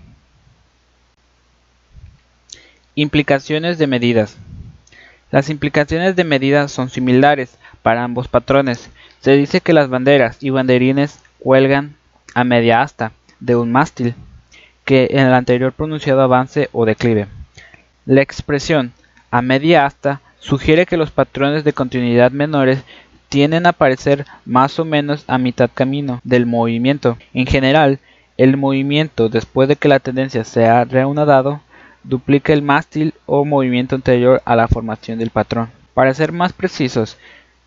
Implicaciones 2.94 3.78
de 3.78 3.86
medidas. 3.86 4.36
Las 5.30 5.50
implicaciones 5.50 6.14
de 6.14 6.24
medidas 6.24 6.70
son 6.70 6.90
similares 6.90 7.56
para 7.82 8.04
ambos 8.04 8.28
patrones. 8.28 8.90
Se 9.20 9.32
dice 9.32 9.60
que 9.60 9.72
las 9.72 9.88
banderas 9.88 10.42
y 10.42 10.50
banderines 10.50 11.18
cuelgan 11.38 11.96
a 12.34 12.44
media 12.44 12.82
asta 12.82 13.12
de 13.40 13.56
un 13.56 13.72
mástil, 13.72 14.14
que 14.84 15.08
en 15.10 15.26
el 15.26 15.34
anterior 15.34 15.72
pronunciado 15.72 16.22
avance 16.22 16.68
o 16.72 16.84
declive. 16.84 17.28
La 18.04 18.20
expresión 18.20 18.92
a 19.30 19.42
media 19.42 19.86
asta 19.86 20.20
sugiere 20.42 20.86
que 20.86 20.96
los 20.96 21.10
patrones 21.10 21.64
de 21.64 21.72
continuidad 21.72 22.32
menores 22.32 22.82
tienden 23.28 23.64
a 23.64 23.70
aparecer 23.70 24.26
más 24.44 24.78
o 24.78 24.84
menos 24.84 25.24
a 25.28 25.38
mitad 25.38 25.70
camino 25.72 26.20
del 26.24 26.44
movimiento. 26.44 27.16
En 27.32 27.46
general, 27.46 28.00
el 28.36 28.56
movimiento 28.56 29.28
después 29.28 29.68
de 29.68 29.76
que 29.76 29.88
la 29.88 30.00
tendencia 30.00 30.44
se 30.44 30.66
ha 30.66 30.84
reanudado 30.84 31.60
duplica 32.04 32.52
el 32.52 32.62
mástil 32.62 33.14
o 33.26 33.44
movimiento 33.44 33.94
anterior 33.94 34.42
a 34.44 34.56
la 34.56 34.68
formación 34.68 35.18
del 35.18 35.30
patrón. 35.30 35.70
Para 35.94 36.12
ser 36.12 36.32
más 36.32 36.52
precisos, 36.52 37.16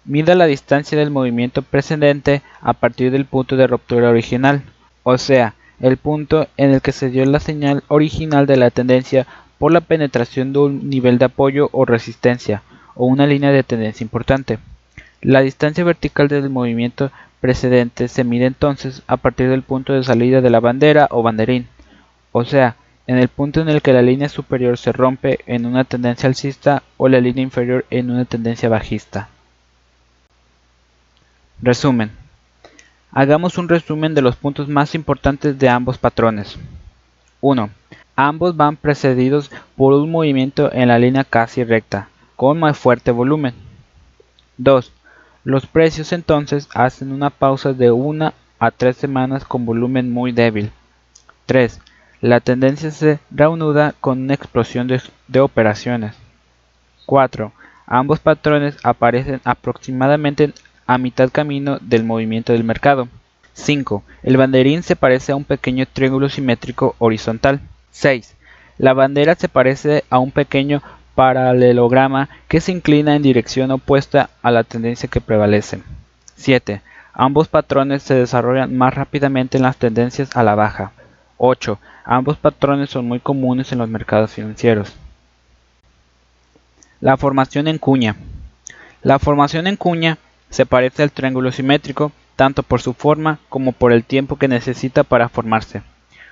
mida 0.03 0.35
la 0.35 0.45
distancia 0.45 0.97
del 0.97 1.11
movimiento 1.11 1.61
precedente 1.61 2.41
a 2.61 2.73
partir 2.73 3.11
del 3.11 3.25
punto 3.25 3.55
de 3.55 3.67
ruptura 3.67 4.09
original, 4.09 4.63
o 5.03 5.17
sea, 5.17 5.55
el 5.79 5.97
punto 5.97 6.47
en 6.57 6.71
el 6.71 6.81
que 6.81 6.91
se 6.91 7.09
dio 7.09 7.25
la 7.25 7.39
señal 7.39 7.83
original 7.87 8.45
de 8.45 8.57
la 8.57 8.69
tendencia 8.69 9.27
por 9.57 9.71
la 9.71 9.81
penetración 9.81 10.53
de 10.53 10.59
un 10.59 10.89
nivel 10.89 11.17
de 11.17 11.25
apoyo 11.25 11.69
o 11.71 11.85
resistencia, 11.85 12.63
o 12.95 13.05
una 13.05 13.27
línea 13.27 13.51
de 13.51 13.63
tendencia 13.63 14.03
importante. 14.03 14.59
La 15.21 15.41
distancia 15.41 15.83
vertical 15.83 16.27
del 16.27 16.49
movimiento 16.49 17.11
precedente 17.41 18.07
se 18.07 18.23
mide 18.23 18.45
entonces 18.45 19.03
a 19.07 19.17
partir 19.17 19.49
del 19.49 19.61
punto 19.61 19.93
de 19.93 20.03
salida 20.03 20.41
de 20.41 20.49
la 20.49 20.59
bandera 20.59 21.07
o 21.11 21.23
banderín, 21.23 21.67
o 22.31 22.43
sea, 22.43 22.75
en 23.07 23.17
el 23.17 23.27
punto 23.27 23.61
en 23.61 23.69
el 23.69 23.81
que 23.81 23.93
la 23.93 24.01
línea 24.01 24.29
superior 24.29 24.77
se 24.77 24.91
rompe 24.91 25.39
en 25.45 25.65
una 25.65 25.83
tendencia 25.83 26.27
alcista 26.27 26.83
o 26.97 27.07
la 27.07 27.19
línea 27.19 27.43
inferior 27.43 27.85
en 27.91 28.09
una 28.09 28.25
tendencia 28.25 28.67
bajista. 28.67 29.29
Resumen. 31.61 32.11
Hagamos 33.11 33.57
un 33.57 33.69
resumen 33.69 34.13
de 34.13 34.21
los 34.21 34.35
puntos 34.35 34.67
más 34.67 34.95
importantes 34.95 35.57
de 35.57 35.69
ambos 35.69 35.97
patrones. 35.97 36.57
1. 37.45 37.69
Ambos 38.15 38.57
van 38.57 38.75
precedidos 38.75 39.51
por 39.75 39.93
un 39.93 40.09
movimiento 40.09 40.73
en 40.73 40.87
la 40.87 40.97
línea 40.97 41.23
casi 41.23 41.63
recta, 41.63 42.09
con 42.35 42.59
más 42.59 42.75
fuerte 42.75 43.11
volumen. 43.11 43.53
2. 44.57 44.91
Los 45.43 45.67
precios 45.67 46.11
entonces 46.11 46.67
hacen 46.73 47.11
una 47.11 47.29
pausa 47.29 47.73
de 47.73 47.91
una 47.91 48.33
a 48.57 48.71
tres 48.71 48.97
semanas 48.97 49.45
con 49.45 49.63
volumen 49.63 50.11
muy 50.11 50.31
débil. 50.31 50.71
3. 51.45 51.79
La 52.19 52.39
tendencia 52.39 52.89
se 52.89 53.19
reanuda 53.29 53.93
con 54.01 54.23
una 54.23 54.33
explosión 54.33 54.87
de, 54.87 54.99
de 55.27 55.39
operaciones. 55.39 56.15
4. 57.05 57.51
Ambos 57.85 58.19
patrones 58.21 58.75
aparecen 58.83 59.39
aproximadamente 59.43 60.51
a 60.87 60.97
mitad 60.97 61.29
camino 61.29 61.77
del 61.79 62.05
movimiento 62.05 62.53
del 62.53 62.63
mercado. 62.63 63.07
5. 63.55 64.03
El 64.21 64.37
banderín 64.37 64.83
se 64.83 64.95
parece 64.95 65.31
a 65.31 65.35
un 65.35 65.45
pequeño 65.45 65.85
triángulo 65.91 66.29
simétrico 66.29 66.95
horizontal. 66.99 67.61
6. 67.91 68.35
La 68.77 68.93
bandera 68.93 69.35
se 69.35 69.49
parece 69.49 70.03
a 70.09 70.19
un 70.19 70.31
pequeño 70.31 70.83
paralelograma 71.15 72.29
que 72.49 72.59
se 72.59 72.73
inclina 72.73 73.15
en 73.15 73.23
dirección 73.23 73.71
opuesta 73.71 74.29
a 74.43 74.51
la 74.51 74.63
tendencia 74.63 75.09
que 75.09 75.21
prevalece. 75.21 75.81
7. 76.35 76.81
Ambos 77.13 77.47
patrones 77.47 78.03
se 78.03 78.13
desarrollan 78.13 78.75
más 78.75 78.93
rápidamente 78.93 79.57
en 79.57 79.63
las 79.63 79.77
tendencias 79.77 80.35
a 80.35 80.43
la 80.43 80.55
baja. 80.55 80.91
8. 81.37 81.79
Ambos 82.03 82.37
patrones 82.37 82.89
son 82.89 83.07
muy 83.07 83.21
comunes 83.21 83.71
en 83.71 83.79
los 83.79 83.89
mercados 83.89 84.31
financieros. 84.31 84.93
La 86.99 87.15
formación 87.15 87.69
en 87.69 87.77
cuña. 87.77 88.17
La 89.01 89.17
formación 89.17 89.67
en 89.67 89.77
cuña 89.77 90.17
se 90.49 90.65
parece 90.65 91.03
al 91.03 91.11
triángulo 91.11 91.51
simétrico 91.53 92.11
tanto 92.35 92.63
por 92.63 92.81
su 92.81 92.93
forma 92.93 93.39
como 93.49 93.71
por 93.71 93.91
el 93.91 94.03
tiempo 94.03 94.37
que 94.37 94.47
necesita 94.47 95.03
para 95.03 95.29
formarse. 95.29 95.81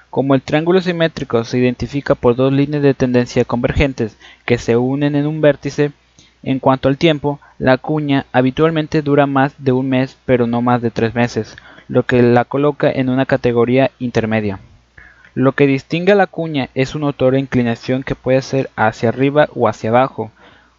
Como 0.10 0.36
el 0.36 0.42
triángulo 0.42 0.82
simétrico 0.82 1.44
se 1.44 1.58
identifica 1.58 2.14
por 2.14 2.36
dos 2.36 2.54
líneas 2.54 2.84
de 2.84 2.94
tendencia 2.94 3.46
convergentes 3.46 4.18
que 4.46 4.58
se 4.58 4.78
unen 4.78 5.16
en 5.16 5.26
un 5.26 5.42
vértice, 5.42 5.92
en 6.44 6.60
cuanto 6.60 6.90
al 6.90 6.98
tiempo, 6.98 7.40
la 7.58 7.78
cuña 7.78 8.26
habitualmente 8.32 9.02
dura 9.02 9.26
más 9.26 9.56
de 9.58 9.72
un 9.72 9.90
mes 9.90 10.18
pero 10.26 10.46
no 10.46 10.62
más 10.62 10.82
de 10.82 10.92
tres 10.92 11.16
meses, 11.16 11.56
lo 11.88 12.04
que 12.04 12.22
la 12.22 12.46
coloca 12.46 12.92
en 12.92 13.10
una 13.10 13.26
categoría 13.26 13.92
intermedia. 13.98 14.60
Lo 15.36 15.54
que 15.54 15.66
distingue 15.66 16.12
a 16.12 16.16
la 16.16 16.28
cuña 16.28 16.70
es 16.76 16.94
un 16.94 17.02
motor 17.02 17.34
de 17.34 17.40
inclinación 17.40 18.04
que 18.04 18.14
puede 18.14 18.42
ser 18.44 18.70
hacia 18.76 19.10
arriba 19.10 19.48
o 19.56 19.68
hacia 19.68 19.90
abajo. 19.90 20.32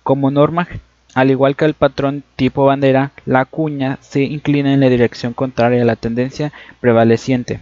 Como 0.04 0.30
norma 0.30 0.68
al 1.14 1.30
igual 1.30 1.54
que 1.56 1.64
el 1.64 1.74
patrón 1.74 2.24
tipo 2.36 2.64
bandera, 2.64 3.12
la 3.24 3.44
cuña 3.44 3.98
se 4.00 4.22
inclina 4.22 4.74
en 4.74 4.80
la 4.80 4.88
dirección 4.88 5.32
contraria 5.32 5.82
a 5.82 5.84
la 5.84 5.96
tendencia 5.96 6.52
prevaleciente. 6.80 7.60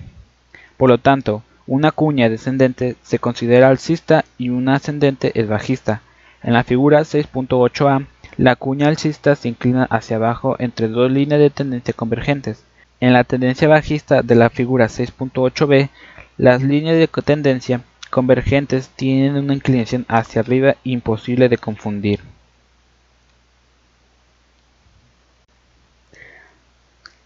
Por 0.79 0.89
lo 0.89 0.99
tanto, 0.99 1.43
una 1.67 1.93
cuña 1.93 2.29
descendente 2.29 2.97
se 3.03 3.19
considera 3.19 3.69
alcista 3.69 4.25
y 4.39 4.49
una 4.49 4.77
ascendente 4.77 5.33
es 5.39 5.49
bajista. 5.49 6.01
En 6.43 6.55
la 6.55 6.65
figura 6.65 7.03
6.8a, 7.03 8.07
la 8.39 8.57
cuña 8.57 8.89
alcista 8.89 9.37
se 9.37 9.49
inclina 9.49 9.85
hacia 9.85 10.17
abajo 10.17 10.57
entre 10.59 10.89
dos 10.89 11.11
líneas 11.11 11.41
de 11.41 11.51
tendencia 11.51 11.95
convergentes. 11.95 12.65
En 13.01 13.13
la 13.13 13.25
tendencia 13.25 13.69
bajista 13.69 14.23
de 14.23 14.35
la 14.35 14.49
figura 14.49 14.87
6.8b, 14.87 15.91
las 16.39 16.63
líneas 16.63 16.97
de 16.97 17.09
tendencia 17.09 17.83
convergentes 18.11 18.89
tienen 18.97 19.37
una 19.37 19.55
inclinación 19.55 20.07
hacia 20.09 20.41
arriba 20.41 20.77
imposible 20.85 21.49
de 21.49 21.59
confundir. 21.59 22.21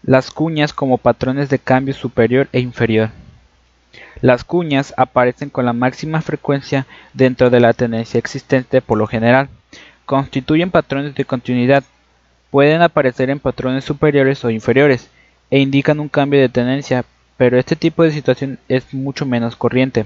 Las 0.07 0.31
cuñas 0.31 0.71
como 0.71 0.97
patrones 0.97 1.49
de 1.49 1.59
cambio 1.59 1.93
superior 1.93 2.47
e 2.53 2.61
inferior. 2.61 3.09
Las 4.21 4.45
cuñas 4.45 4.93
aparecen 4.95 5.49
con 5.49 5.65
la 5.65 5.73
máxima 5.73 6.21
frecuencia 6.21 6.87
dentro 7.13 7.49
de 7.49 7.59
la 7.59 7.73
tendencia 7.73 8.17
existente 8.17 8.81
por 8.81 8.97
lo 8.97 9.05
general. 9.05 9.49
Constituyen 10.05 10.71
patrones 10.71 11.13
de 11.13 11.25
continuidad. 11.25 11.83
Pueden 12.51 12.81
aparecer 12.83 13.29
en 13.29 13.41
patrones 13.41 13.83
superiores 13.83 14.45
o 14.45 14.49
inferiores 14.49 15.09
e 15.51 15.59
indican 15.59 15.99
un 15.99 16.07
cambio 16.07 16.39
de 16.39 16.47
tendencia, 16.47 17.03
pero 17.35 17.59
este 17.59 17.75
tipo 17.75 18.03
de 18.03 18.11
situación 18.11 18.59
es 18.69 18.93
mucho 18.93 19.25
menos 19.25 19.57
corriente. 19.57 20.05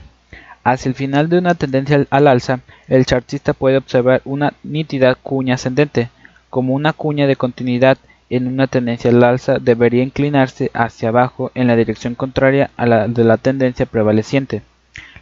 Hacia 0.64 0.90
el 0.90 0.96
final 0.96 1.30
de 1.30 1.38
una 1.38 1.54
tendencia 1.54 2.08
al 2.10 2.28
alza, 2.28 2.62
el 2.88 3.06
chartista 3.06 3.54
puede 3.54 3.78
observar 3.78 4.24
una 4.26 4.54
nítida 4.64 5.14
cuña 5.14 5.54
ascendente, 5.54 6.10
como 6.50 6.74
una 6.74 6.92
cuña 6.92 7.28
de 7.28 7.36
continuidad 7.36 8.00
en 8.32 8.48
una 8.48 8.68
tendencia 8.68 9.12
al 9.12 9.24
alza 9.24 9.60
debería 9.60 10.04
inclinarse 10.04 10.72
hacia 10.74 11.10
abajo 11.10 11.52
en 11.54 11.68
la 11.68 11.76
dirección 11.76 12.16
contraria 12.16 12.72
a 12.78 12.86
la 12.86 13.08
de 13.10 13.26
la 13.26 13.38
tendencia 13.38 13.86
prevaleciente. 13.86 14.62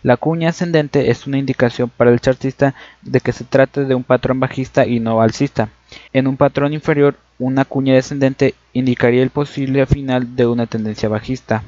La 0.03 0.15
cuña 0.15 0.49
ascendente 0.49 1.09
es 1.09 1.25
una 1.25 1.39
indicación 1.39 1.89
para 1.89 2.11
el 2.11 2.21
chartista 2.21 2.75
de 3.01 3.19
que 3.19 3.31
se 3.31 3.43
trata 3.43 3.81
de 3.81 3.95
un 3.95 4.03
patrón 4.03 4.39
bajista 4.39 4.85
y 4.85 4.99
no 4.99 5.21
alcista. 5.21 5.69
En 6.13 6.27
un 6.27 6.37
patrón 6.37 6.71
inferior, 6.71 7.17
una 7.39 7.65
cuña 7.65 7.95
descendente 7.95 8.53
indicaría 8.73 9.23
el 9.23 9.31
posible 9.31 9.87
final 9.87 10.35
de 10.35 10.45
una 10.45 10.67
tendencia 10.67 11.09
bajista. 11.09 11.63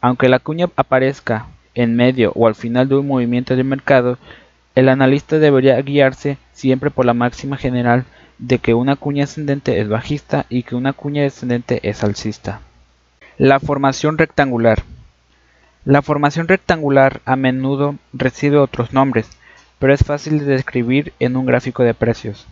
Aunque 0.00 0.28
la 0.28 0.40
cuña 0.40 0.66
aparezca 0.74 1.46
en 1.76 1.94
medio 1.94 2.32
o 2.34 2.48
al 2.48 2.56
final 2.56 2.88
de 2.88 2.96
un 2.96 3.06
movimiento 3.06 3.54
de 3.54 3.62
mercado, 3.62 4.18
el 4.74 4.88
analista 4.88 5.38
debería 5.38 5.80
guiarse 5.80 6.36
siempre 6.52 6.90
por 6.90 7.06
la 7.06 7.14
máxima 7.14 7.56
general 7.56 8.04
de 8.38 8.58
que 8.58 8.74
una 8.74 8.96
cuña 8.96 9.24
ascendente 9.24 9.80
es 9.80 9.88
bajista 9.88 10.46
y 10.48 10.62
que 10.62 10.74
una 10.74 10.92
cuña 10.92 11.22
descendente 11.22 11.80
es 11.88 12.02
alcista. 12.02 12.60
La 13.38 13.60
formación 13.60 14.18
rectangular. 14.18 14.82
La 15.84 16.02
formación 16.02 16.48
rectangular 16.48 17.20
a 17.24 17.36
menudo 17.36 17.96
recibe 18.12 18.58
otros 18.58 18.92
nombres, 18.92 19.28
pero 19.78 19.92
es 19.92 20.04
fácil 20.04 20.38
de 20.38 20.44
describir 20.44 21.12
en 21.18 21.36
un 21.36 21.46
gráfico 21.46 21.82
de 21.82 21.94
precios. 21.94 22.46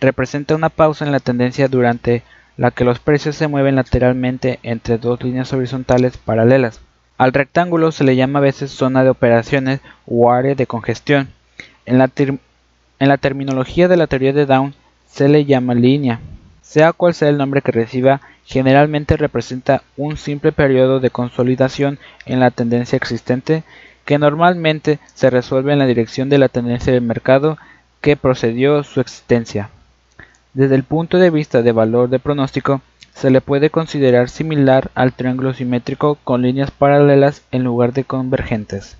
Representa 0.00 0.54
una 0.54 0.68
pausa 0.68 1.04
en 1.04 1.12
la 1.12 1.18
tendencia 1.18 1.66
durante 1.68 2.22
la 2.56 2.70
que 2.70 2.84
los 2.84 2.98
precios 2.98 3.36
se 3.36 3.48
mueven 3.48 3.76
lateralmente 3.76 4.58
entre 4.62 4.98
dos 4.98 5.22
líneas 5.22 5.52
horizontales 5.52 6.18
paralelas. 6.18 6.80
Al 7.16 7.32
rectángulo 7.32 7.90
se 7.90 8.04
le 8.04 8.14
llama 8.14 8.38
a 8.38 8.42
veces 8.42 8.70
zona 8.70 9.02
de 9.02 9.10
operaciones 9.10 9.80
o 10.06 10.30
área 10.30 10.54
de 10.54 10.66
congestión. 10.66 11.30
En 11.84 11.98
la, 11.98 12.10
en 12.16 12.38
la 13.08 13.16
terminología 13.16 13.88
de 13.88 13.96
la 13.96 14.06
teoría 14.06 14.32
de 14.32 14.46
Down, 14.46 14.74
se 15.10 15.28
le 15.28 15.44
llama 15.44 15.74
línea. 15.74 16.20
Sea 16.62 16.92
cual 16.92 17.14
sea 17.14 17.28
el 17.28 17.38
nombre 17.38 17.62
que 17.62 17.72
reciba, 17.72 18.20
generalmente 18.44 19.16
representa 19.16 19.82
un 19.96 20.16
simple 20.16 20.52
periodo 20.52 21.00
de 21.00 21.10
consolidación 21.10 21.98
en 22.26 22.40
la 22.40 22.50
tendencia 22.50 22.96
existente 22.96 23.62
que 24.04 24.18
normalmente 24.18 24.98
se 25.14 25.28
resuelve 25.28 25.72
en 25.72 25.78
la 25.78 25.86
dirección 25.86 26.28
de 26.28 26.38
la 26.38 26.48
tendencia 26.48 26.92
del 26.92 27.02
mercado 27.02 27.58
que 28.00 28.16
procedió 28.16 28.82
su 28.84 29.00
existencia. 29.00 29.70
Desde 30.54 30.76
el 30.76 30.84
punto 30.84 31.18
de 31.18 31.30
vista 31.30 31.62
de 31.62 31.72
valor 31.72 32.08
de 32.08 32.18
pronóstico, 32.18 32.80
se 33.12 33.30
le 33.30 33.40
puede 33.40 33.70
considerar 33.70 34.28
similar 34.28 34.90
al 34.94 35.12
triángulo 35.12 35.52
simétrico 35.52 36.16
con 36.24 36.42
líneas 36.42 36.70
paralelas 36.70 37.42
en 37.50 37.64
lugar 37.64 37.92
de 37.92 38.04
convergentes. 38.04 38.96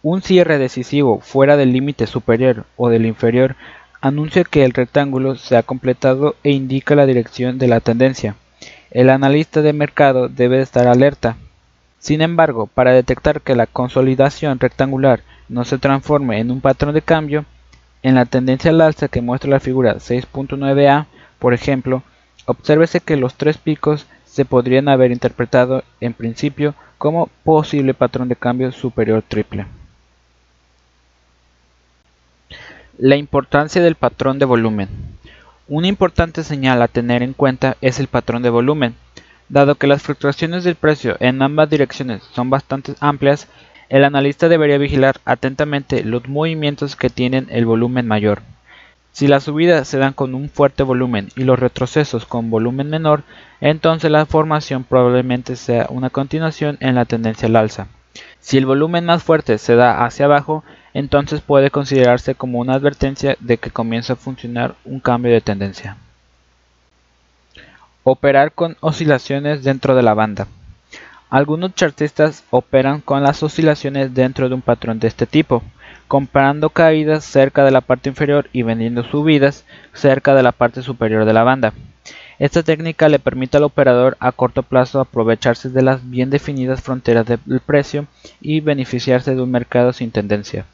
Un 0.00 0.22
cierre 0.22 0.58
decisivo 0.58 1.18
fuera 1.18 1.56
del 1.56 1.72
límite 1.72 2.06
superior 2.06 2.66
o 2.76 2.88
del 2.88 3.04
inferior 3.04 3.56
anuncia 4.00 4.44
que 4.44 4.64
el 4.64 4.72
rectángulo 4.72 5.34
se 5.34 5.56
ha 5.56 5.64
completado 5.64 6.36
e 6.44 6.52
indica 6.52 6.94
la 6.94 7.04
dirección 7.04 7.58
de 7.58 7.66
la 7.66 7.80
tendencia. 7.80 8.36
El 8.92 9.10
analista 9.10 9.60
de 9.60 9.72
mercado 9.72 10.28
debe 10.28 10.60
estar 10.60 10.86
alerta. 10.86 11.36
Sin 11.98 12.22
embargo, 12.22 12.68
para 12.68 12.92
detectar 12.92 13.40
que 13.40 13.56
la 13.56 13.66
consolidación 13.66 14.60
rectangular 14.60 15.22
no 15.48 15.64
se 15.64 15.78
transforme 15.78 16.38
en 16.38 16.52
un 16.52 16.60
patrón 16.60 16.94
de 16.94 17.02
cambio, 17.02 17.44
en 18.04 18.14
la 18.14 18.24
tendencia 18.24 18.70
al 18.70 18.80
alza 18.80 19.08
que 19.08 19.20
muestra 19.20 19.50
la 19.50 19.58
figura 19.58 19.96
6.9a, 19.96 21.06
por 21.40 21.54
ejemplo, 21.54 22.04
obsérvese 22.46 23.00
que 23.00 23.16
los 23.16 23.34
tres 23.34 23.58
picos 23.58 24.06
se 24.26 24.44
podrían 24.44 24.88
haber 24.88 25.10
interpretado 25.10 25.82
en 26.00 26.14
principio 26.14 26.76
como 26.98 27.28
posible 27.42 27.94
patrón 27.94 28.28
de 28.28 28.36
cambio 28.36 28.70
superior 28.70 29.24
triple. 29.26 29.66
La 33.00 33.14
importancia 33.14 33.80
del 33.80 33.94
patrón 33.94 34.40
de 34.40 34.44
volumen. 34.44 34.88
Una 35.68 35.86
importante 35.86 36.42
señal 36.42 36.82
a 36.82 36.88
tener 36.88 37.22
en 37.22 37.32
cuenta 37.32 37.76
es 37.80 38.00
el 38.00 38.08
patrón 38.08 38.42
de 38.42 38.50
volumen. 38.50 38.96
Dado 39.48 39.76
que 39.76 39.86
las 39.86 40.02
fluctuaciones 40.02 40.64
del 40.64 40.74
precio 40.74 41.16
en 41.20 41.40
ambas 41.40 41.70
direcciones 41.70 42.24
son 42.32 42.50
bastante 42.50 42.94
amplias, 42.98 43.46
el 43.88 44.02
analista 44.02 44.48
debería 44.48 44.78
vigilar 44.78 45.20
atentamente 45.24 46.02
los 46.02 46.26
movimientos 46.26 46.96
que 46.96 47.08
tienen 47.08 47.46
el 47.50 47.66
volumen 47.66 48.08
mayor. 48.08 48.42
Si 49.12 49.28
las 49.28 49.44
subidas 49.44 49.86
se 49.86 49.98
dan 49.98 50.12
con 50.12 50.34
un 50.34 50.48
fuerte 50.48 50.82
volumen 50.82 51.28
y 51.36 51.44
los 51.44 51.56
retrocesos 51.56 52.26
con 52.26 52.50
volumen 52.50 52.90
menor, 52.90 53.22
entonces 53.60 54.10
la 54.10 54.26
formación 54.26 54.82
probablemente 54.82 55.54
sea 55.54 55.86
una 55.90 56.10
continuación 56.10 56.78
en 56.80 56.96
la 56.96 57.04
tendencia 57.04 57.46
al 57.46 57.54
alza. 57.54 57.86
Si 58.40 58.56
el 58.56 58.66
volumen 58.66 59.04
más 59.04 59.22
fuerte 59.22 59.58
se 59.58 59.74
da 59.74 60.04
hacia 60.04 60.26
abajo, 60.26 60.64
entonces 60.94 61.40
puede 61.40 61.70
considerarse 61.70 62.34
como 62.34 62.58
una 62.58 62.74
advertencia 62.74 63.36
de 63.40 63.58
que 63.58 63.70
comienza 63.70 64.14
a 64.14 64.16
funcionar 64.16 64.74
un 64.84 65.00
cambio 65.00 65.32
de 65.32 65.40
tendencia. 65.40 65.96
Operar 68.04 68.52
con 68.52 68.76
oscilaciones 68.80 69.64
dentro 69.64 69.94
de 69.94 70.02
la 70.02 70.14
banda. 70.14 70.46
Algunos 71.30 71.74
chartistas 71.74 72.44
operan 72.50 73.02
con 73.02 73.22
las 73.22 73.42
oscilaciones 73.42 74.14
dentro 74.14 74.48
de 74.48 74.54
un 74.54 74.62
patrón 74.62 74.98
de 74.98 75.08
este 75.08 75.26
tipo, 75.26 75.62
comprando 76.06 76.70
caídas 76.70 77.24
cerca 77.24 77.64
de 77.64 77.70
la 77.70 77.82
parte 77.82 78.08
inferior 78.08 78.48
y 78.54 78.62
vendiendo 78.62 79.04
subidas 79.04 79.66
cerca 79.92 80.34
de 80.34 80.42
la 80.42 80.52
parte 80.52 80.80
superior 80.82 81.26
de 81.26 81.34
la 81.34 81.44
banda. 81.44 81.74
Esta 82.38 82.62
técnica 82.62 83.08
le 83.08 83.18
permite 83.18 83.56
al 83.56 83.64
operador 83.64 84.16
a 84.20 84.30
corto 84.30 84.62
plazo 84.62 85.00
aprovecharse 85.00 85.70
de 85.70 85.82
las 85.82 86.08
bien 86.08 86.30
definidas 86.30 86.80
fronteras 86.80 87.26
del 87.26 87.60
precio 87.60 88.06
y 88.40 88.60
beneficiarse 88.60 89.34
de 89.34 89.42
un 89.42 89.50
mercado 89.50 89.92
sin 89.92 90.12
tendencia. 90.12 90.64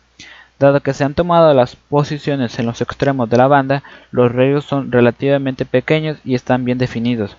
Dado 0.59 0.81
que 0.81 0.93
se 0.93 1.05
han 1.05 1.15
tomado 1.15 1.53
las 1.55 1.75
posiciones 1.77 2.59
en 2.59 2.67
los 2.67 2.83
extremos 2.83 3.31
de 3.31 3.39
la 3.39 3.47
banda, 3.47 3.83
los 4.11 4.31
riesgos 4.31 4.67
son 4.67 4.93
relativamente 4.93 5.65
pequeños 5.65 6.19
y 6.23 6.35
están 6.35 6.65
bien 6.67 6.79
definidos. 6.79 7.37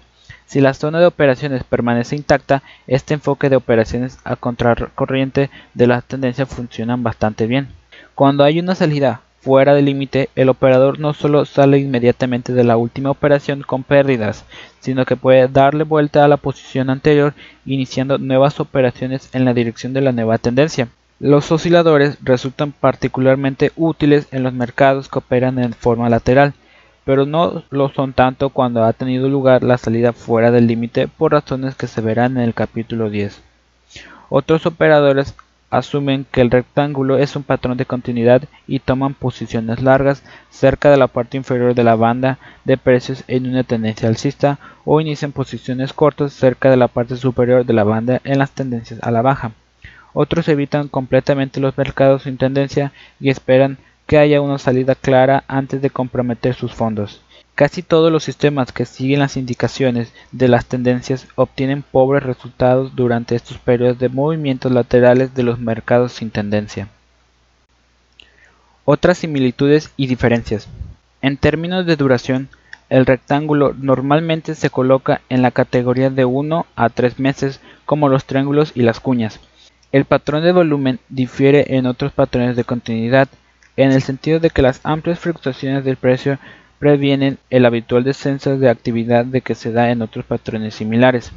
Si 0.47 0.59
la 0.59 0.73
zona 0.73 0.99
de 0.99 1.05
operaciones 1.05 1.63
permanece 1.63 2.15
intacta, 2.15 2.63
este 2.87 3.13
enfoque 3.13 3.49
de 3.49 3.55
operaciones 3.55 4.17
a 4.23 4.35
contracorriente 4.35 5.49
de 5.75 5.87
la 5.87 6.01
tendencia 6.01 6.45
funciona 6.45 6.95
bastante 6.97 7.47
bien. 7.47 7.69
Cuando 8.15 8.43
hay 8.43 8.59
una 8.59 8.75
salida 8.75 9.21
fuera 9.45 9.75
del 9.75 9.85
límite, 9.85 10.29
el 10.35 10.49
operador 10.49 10.97
no 10.99 11.13
solo 11.13 11.45
sale 11.45 11.77
inmediatamente 11.77 12.51
de 12.51 12.63
la 12.63 12.77
última 12.77 13.11
operación 13.11 13.61
con 13.61 13.83
pérdidas, 13.83 14.43
sino 14.79 15.05
que 15.05 15.15
puede 15.15 15.47
darle 15.47 15.83
vuelta 15.83 16.25
a 16.25 16.27
la 16.27 16.37
posición 16.37 16.89
anterior 16.89 17.35
iniciando 17.63 18.17
nuevas 18.17 18.59
operaciones 18.59 19.29
en 19.33 19.45
la 19.45 19.53
dirección 19.53 19.93
de 19.93 20.01
la 20.01 20.11
nueva 20.11 20.39
tendencia. 20.39 20.87
Los 21.19 21.51
osciladores 21.51 22.17
resultan 22.23 22.71
particularmente 22.71 23.71
útiles 23.75 24.27
en 24.31 24.41
los 24.41 24.51
mercados 24.51 25.09
que 25.09 25.19
operan 25.19 25.59
en 25.59 25.73
forma 25.73 26.09
lateral, 26.09 26.55
pero 27.05 27.27
no 27.27 27.61
lo 27.69 27.89
son 27.89 28.13
tanto 28.13 28.49
cuando 28.49 28.83
ha 28.83 28.93
tenido 28.93 29.29
lugar 29.29 29.61
la 29.63 29.77
salida 29.77 30.11
fuera 30.11 30.49
del 30.49 30.65
límite 30.65 31.07
por 31.07 31.33
razones 31.33 31.75
que 31.75 31.85
se 31.85 32.01
verán 32.01 32.37
en 32.37 32.43
el 32.45 32.55
capítulo 32.55 33.11
10. 33.11 33.39
Otros 34.29 34.65
operadores 34.65 35.35
asumen 35.77 36.25
que 36.31 36.41
el 36.41 36.51
rectángulo 36.51 37.17
es 37.17 37.35
un 37.35 37.43
patrón 37.43 37.77
de 37.77 37.85
continuidad 37.85 38.43
y 38.67 38.79
toman 38.79 39.13
posiciones 39.13 39.81
largas 39.81 40.23
cerca 40.49 40.91
de 40.91 40.97
la 40.97 41.07
parte 41.07 41.37
inferior 41.37 41.75
de 41.75 41.83
la 41.83 41.95
banda 41.95 42.37
de 42.63 42.77
precios 42.77 43.23
en 43.27 43.47
una 43.47 43.63
tendencia 43.63 44.07
alcista 44.07 44.59
o 44.85 45.01
inician 45.01 45.31
posiciones 45.31 45.93
cortas 45.93 46.33
cerca 46.33 46.69
de 46.69 46.77
la 46.77 46.87
parte 46.87 47.17
superior 47.17 47.65
de 47.65 47.73
la 47.73 47.83
banda 47.83 48.21
en 48.23 48.39
las 48.39 48.51
tendencias 48.51 48.99
a 49.03 49.11
la 49.11 49.21
baja. 49.21 49.51
Otros 50.13 50.47
evitan 50.47 50.87
completamente 50.87 51.59
los 51.59 51.77
mercados 51.77 52.23
sin 52.23 52.37
tendencia 52.37 52.93
y 53.19 53.29
esperan 53.29 53.77
que 54.07 54.17
haya 54.17 54.39
una 54.39 54.59
salida 54.59 54.95
clara 54.95 55.43
antes 55.47 55.81
de 55.81 55.89
comprometer 55.89 56.53
sus 56.53 56.73
fondos. 56.73 57.21
Casi 57.55 57.83
todos 57.83 58.11
los 58.11 58.25
sistemas 58.25 58.73
que 58.73 58.85
siguen 58.85 59.19
las 59.19 59.37
indicaciones 59.37 60.11
de 60.33 60.49
las 60.49 60.65
tendencias 60.65 61.25
obtienen 61.35 61.83
pobres 61.83 62.21
resultados 62.23 62.97
durante 62.97 63.33
estos 63.35 63.57
periodos 63.59 63.97
de 63.97 64.09
movimientos 64.09 64.73
laterales 64.73 65.33
de 65.33 65.43
los 65.43 65.57
mercados 65.57 66.11
sin 66.11 66.31
tendencia. 66.31 66.89
Otras 68.83 69.19
similitudes 69.19 69.91
y 69.95 70.07
diferencias. 70.07 70.67
En 71.21 71.37
términos 71.37 71.85
de 71.85 71.95
duración, 71.95 72.49
el 72.89 73.05
rectángulo 73.05 73.73
normalmente 73.73 74.53
se 74.53 74.69
coloca 74.69 75.21
en 75.29 75.41
la 75.41 75.51
categoría 75.51 76.09
de 76.09 76.25
1 76.25 76.65
a 76.75 76.89
3 76.89 77.19
meses 77.19 77.61
como 77.85 78.09
los 78.09 78.25
triángulos 78.25 78.73
y 78.75 78.81
las 78.81 78.99
cuñas. 78.99 79.39
El 79.93 80.03
patrón 80.03 80.43
de 80.43 80.51
volumen 80.51 80.99
difiere 81.07 81.77
en 81.77 81.85
otros 81.85 82.11
patrones 82.11 82.57
de 82.57 82.65
continuidad, 82.65 83.29
en 83.77 83.93
el 83.93 84.01
sentido 84.01 84.41
de 84.41 84.49
que 84.49 84.61
las 84.61 84.81
amplias 84.83 85.19
fluctuaciones 85.19 85.85
del 85.85 85.95
precio 85.95 86.37
previenen 86.79 87.37
el 87.49 87.65
habitual 87.65 88.03
descenso 88.03 88.57
de 88.57 88.69
actividad 88.69 89.25
de 89.25 89.41
que 89.41 89.55
se 89.55 89.71
da 89.71 89.91
en 89.91 90.01
otros 90.01 90.25
patrones 90.25 90.75
similares. 90.75 91.31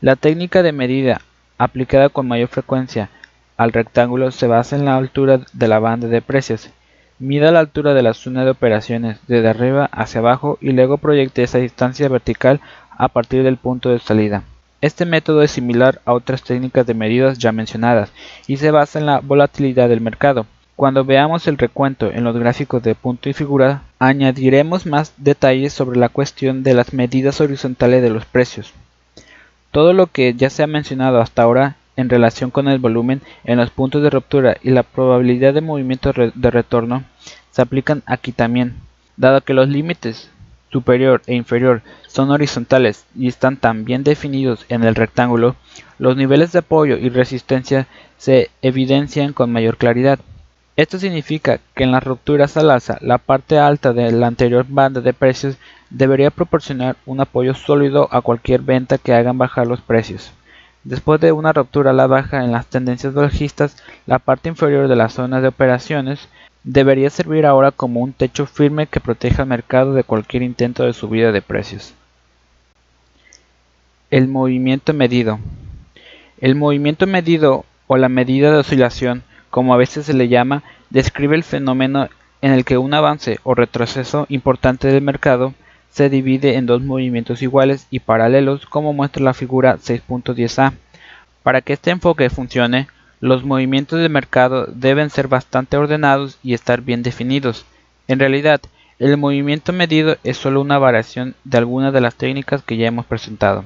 La 0.00 0.16
técnica 0.16 0.62
de 0.62 0.72
medida 0.72 1.20
aplicada 1.58 2.08
con 2.08 2.28
mayor 2.28 2.48
frecuencia 2.48 3.10
al 3.56 3.72
rectángulo 3.72 4.30
se 4.30 4.46
basa 4.46 4.76
en 4.76 4.84
la 4.84 4.96
altura 4.96 5.40
de 5.52 5.68
la 5.68 5.78
banda 5.78 6.08
de 6.08 6.22
precios. 6.22 6.70
Mida 7.18 7.52
la 7.52 7.60
altura 7.60 7.94
de 7.94 8.02
la 8.02 8.12
zona 8.14 8.44
de 8.44 8.50
operaciones 8.50 9.18
desde 9.28 9.48
arriba 9.48 9.88
hacia 9.92 10.20
abajo 10.20 10.58
y 10.60 10.72
luego 10.72 10.98
proyecte 10.98 11.42
esa 11.44 11.58
distancia 11.58 12.08
vertical 12.08 12.60
a 12.90 13.08
partir 13.08 13.44
del 13.44 13.56
punto 13.56 13.90
de 13.90 14.00
salida. 14.00 14.42
Este 14.80 15.06
método 15.06 15.42
es 15.42 15.52
similar 15.52 16.00
a 16.04 16.12
otras 16.12 16.42
técnicas 16.42 16.86
de 16.86 16.94
medidas 16.94 17.38
ya 17.38 17.52
mencionadas 17.52 18.12
y 18.46 18.56
se 18.56 18.70
basa 18.70 18.98
en 18.98 19.06
la 19.06 19.20
volatilidad 19.20 19.88
del 19.88 20.00
mercado. 20.00 20.46
Cuando 20.76 21.04
veamos 21.04 21.46
el 21.46 21.56
recuento 21.56 22.10
en 22.10 22.24
los 22.24 22.36
gráficos 22.36 22.82
de 22.82 22.96
punto 22.96 23.28
y 23.28 23.32
figura, 23.32 23.82
añadiremos 24.00 24.86
más 24.86 25.12
detalles 25.16 25.72
sobre 25.72 25.98
la 25.98 26.08
cuestión 26.08 26.64
de 26.64 26.74
las 26.74 26.92
medidas 26.92 27.40
horizontales 27.40 28.02
de 28.02 28.10
los 28.10 28.24
precios. 28.24 28.72
Todo 29.70 29.92
lo 29.92 30.08
que 30.08 30.34
ya 30.34 30.50
se 30.50 30.64
ha 30.64 30.66
mencionado 30.66 31.20
hasta 31.20 31.42
ahora 31.42 31.76
en 31.96 32.08
relación 32.08 32.50
con 32.50 32.66
el 32.66 32.80
volumen 32.80 33.22
en 33.44 33.58
los 33.58 33.70
puntos 33.70 34.02
de 34.02 34.10
ruptura 34.10 34.56
y 34.62 34.70
la 34.70 34.82
probabilidad 34.82 35.54
de 35.54 35.60
movimiento 35.60 36.12
de 36.12 36.50
retorno 36.50 37.04
se 37.52 37.62
aplican 37.62 38.02
aquí 38.04 38.32
también, 38.32 38.74
dado 39.16 39.42
que 39.42 39.54
los 39.54 39.68
límites 39.68 40.28
superior 40.72 41.22
e 41.28 41.36
inferior 41.36 41.82
son 42.08 42.32
horizontales 42.32 43.04
y 43.16 43.28
están 43.28 43.58
tan 43.58 43.84
bien 43.84 44.02
definidos 44.02 44.66
en 44.68 44.82
el 44.82 44.96
rectángulo, 44.96 45.54
los 46.00 46.16
niveles 46.16 46.50
de 46.50 46.58
apoyo 46.58 46.96
y 46.96 47.10
resistencia 47.10 47.86
se 48.18 48.50
evidencian 48.60 49.32
con 49.32 49.52
mayor 49.52 49.76
claridad. 49.76 50.18
Esto 50.76 50.98
significa 50.98 51.60
que 51.74 51.84
en 51.84 51.92
las 51.92 52.02
rupturas 52.02 52.56
al 52.56 52.70
alza, 52.70 52.98
la 53.00 53.18
parte 53.18 53.58
alta 53.58 53.92
de 53.92 54.10
la 54.10 54.26
anterior 54.26 54.66
banda 54.68 55.00
de 55.00 55.12
precios 55.12 55.56
debería 55.88 56.30
proporcionar 56.30 56.96
un 57.06 57.20
apoyo 57.20 57.54
sólido 57.54 58.08
a 58.10 58.22
cualquier 58.22 58.62
venta 58.62 58.98
que 58.98 59.14
hagan 59.14 59.38
bajar 59.38 59.68
los 59.68 59.80
precios. 59.80 60.32
Después 60.82 61.20
de 61.20 61.30
una 61.30 61.52
ruptura 61.52 61.92
a 61.92 61.94
la 61.94 62.08
baja 62.08 62.44
en 62.44 62.50
las 62.50 62.66
tendencias 62.66 63.14
bajistas, 63.14 63.76
la 64.06 64.18
parte 64.18 64.48
inferior 64.48 64.88
de 64.88 64.96
la 64.96 65.08
zona 65.08 65.40
de 65.40 65.48
operaciones 65.48 66.28
debería 66.64 67.08
servir 67.08 67.46
ahora 67.46 67.70
como 67.70 68.00
un 68.00 68.12
techo 68.12 68.44
firme 68.44 68.88
que 68.88 69.00
proteja 69.00 69.42
al 69.42 69.48
mercado 69.48 69.94
de 69.94 70.02
cualquier 70.02 70.42
intento 70.42 70.84
de 70.84 70.92
subida 70.92 71.30
de 71.30 71.40
precios. 71.40 71.94
El 74.10 74.26
movimiento 74.26 74.92
medido. 74.92 75.38
El 76.40 76.56
movimiento 76.56 77.06
medido 77.06 77.64
o 77.86 77.96
la 77.96 78.08
medida 78.08 78.50
de 78.50 78.58
oscilación, 78.58 79.22
como 79.54 79.72
a 79.72 79.76
veces 79.76 80.06
se 80.06 80.14
le 80.14 80.26
llama, 80.26 80.64
describe 80.90 81.36
el 81.36 81.44
fenómeno 81.44 82.08
en 82.42 82.50
el 82.50 82.64
que 82.64 82.76
un 82.76 82.92
avance 82.92 83.38
o 83.44 83.54
retroceso 83.54 84.26
importante 84.28 84.88
del 84.88 85.00
mercado 85.00 85.54
se 85.90 86.10
divide 86.10 86.56
en 86.56 86.66
dos 86.66 86.82
movimientos 86.82 87.40
iguales 87.40 87.86
y 87.88 88.00
paralelos 88.00 88.66
como 88.66 88.92
muestra 88.92 89.22
la 89.22 89.32
figura 89.32 89.76
6.10a. 89.76 90.72
Para 91.44 91.60
que 91.60 91.74
este 91.74 91.92
enfoque 91.92 92.30
funcione, 92.30 92.88
los 93.20 93.44
movimientos 93.44 94.00
de 94.00 94.08
mercado 94.08 94.66
deben 94.66 95.08
ser 95.08 95.28
bastante 95.28 95.76
ordenados 95.76 96.36
y 96.42 96.54
estar 96.54 96.80
bien 96.80 97.04
definidos. 97.04 97.64
En 98.08 98.18
realidad, 98.18 98.60
el 98.98 99.16
movimiento 99.18 99.72
medido 99.72 100.16
es 100.24 100.36
solo 100.36 100.62
una 100.62 100.78
variación 100.78 101.36
de 101.44 101.58
algunas 101.58 101.92
de 101.92 102.00
las 102.00 102.16
técnicas 102.16 102.64
que 102.64 102.76
ya 102.76 102.88
hemos 102.88 103.06
presentado. 103.06 103.64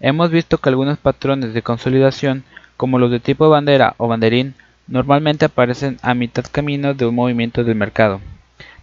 Hemos 0.00 0.32
visto 0.32 0.58
que 0.58 0.68
algunos 0.68 0.98
patrones 0.98 1.54
de 1.54 1.62
consolidación, 1.62 2.42
como 2.76 2.98
los 2.98 3.12
de 3.12 3.20
tipo 3.20 3.48
bandera 3.48 3.94
o 3.98 4.08
banderín, 4.08 4.56
normalmente 4.86 5.44
aparecen 5.44 5.98
a 6.02 6.14
mitad 6.14 6.44
camino 6.50 6.94
de 6.94 7.06
un 7.06 7.14
movimiento 7.14 7.64
del 7.64 7.74
mercado. 7.74 8.20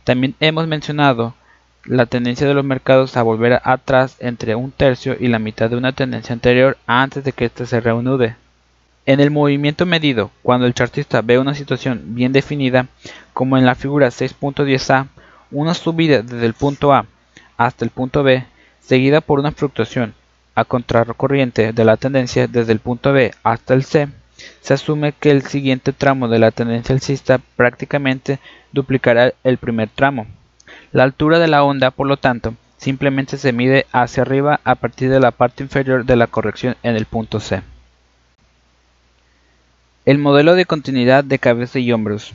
También 0.04 0.36
hemos 0.40 0.68
mencionado 0.68 1.34
la 1.86 2.06
tendencia 2.06 2.48
de 2.48 2.54
los 2.54 2.64
mercados 2.64 3.18
a 3.18 3.24
volver 3.24 3.62
atrás 3.64 4.16
entre 4.20 4.56
un 4.56 4.72
tercio 4.72 5.16
y 5.20 5.28
la 5.28 5.40
mitad 5.40 5.70
de 5.70 5.76
una 5.76 5.92
tendencia 5.92 6.34
anterior 6.34 6.78
antes 6.88 7.24
de 7.24 7.32
que 7.34 7.46
éste 7.46 7.66
se 7.66 7.82
reanude. 7.82 8.36
En 9.06 9.20
el 9.20 9.32
movimiento 9.32 9.86
medido, 9.86 10.32
cuando 10.44 10.66
el 10.66 10.74
chartista 10.74 11.22
ve 11.22 11.38
una 11.38 11.56
situación 11.56 12.16
bien 12.16 12.32
definida, 12.32 12.88
como 13.34 13.58
en 13.58 13.66
la 13.66 13.76
figura 13.76 14.08
6.10a, 14.08 15.08
una 15.52 15.74
subida 15.74 16.22
desde 16.22 16.46
el 16.46 16.54
punto 16.54 16.94
A 16.94 17.06
hasta 17.58 17.84
el 17.84 17.92
punto 17.92 18.24
B, 18.24 18.46
seguida 18.80 19.22
por 19.22 19.40
una 19.40 19.52
fluctuación 19.52 20.14
a 20.56 20.66
contracorriente 20.66 21.74
de 21.74 21.86
la 21.86 21.98
tendencia 21.98 22.48
desde 22.48 22.72
el 22.72 22.80
punto 22.80 23.12
B 23.12 23.34
hasta 23.44 23.74
el 23.74 23.84
C, 23.84 24.08
se 24.62 24.74
asume 24.74 25.14
que 25.14 25.32
el 25.32 25.44
siguiente 25.44 25.94
tramo 25.94 26.28
de 26.28 26.40
la 26.40 26.52
tendencia 26.52 26.94
alcista 26.94 27.40
prácticamente 27.56 28.40
duplicará 28.72 29.34
el 29.44 29.58
primer 29.58 29.90
tramo. 29.90 30.26
La 30.92 31.04
altura 31.04 31.40
de 31.40 31.48
la 31.48 31.64
onda, 31.64 31.92
por 31.92 32.08
lo 32.08 32.18
tanto, 32.18 32.56
simplemente 32.78 33.38
se 33.38 33.54
mide 33.54 33.86
hacia 33.92 34.24
arriba 34.24 34.60
a 34.64 34.76
partir 34.76 35.10
de 35.10 35.20
la 35.20 35.32
parte 35.32 35.64
inferior 35.64 36.06
de 36.06 36.16
la 36.16 36.28
corrección 36.28 36.76
en 36.84 36.96
el 36.96 37.06
punto 37.06 37.40
C. 37.40 37.62
El 40.06 40.18
modelo 40.18 40.56
de 40.56 40.66
continuidad 40.66 41.24
de 41.24 41.40
cabeza 41.40 41.80
y 41.80 41.92
hombros. 41.92 42.34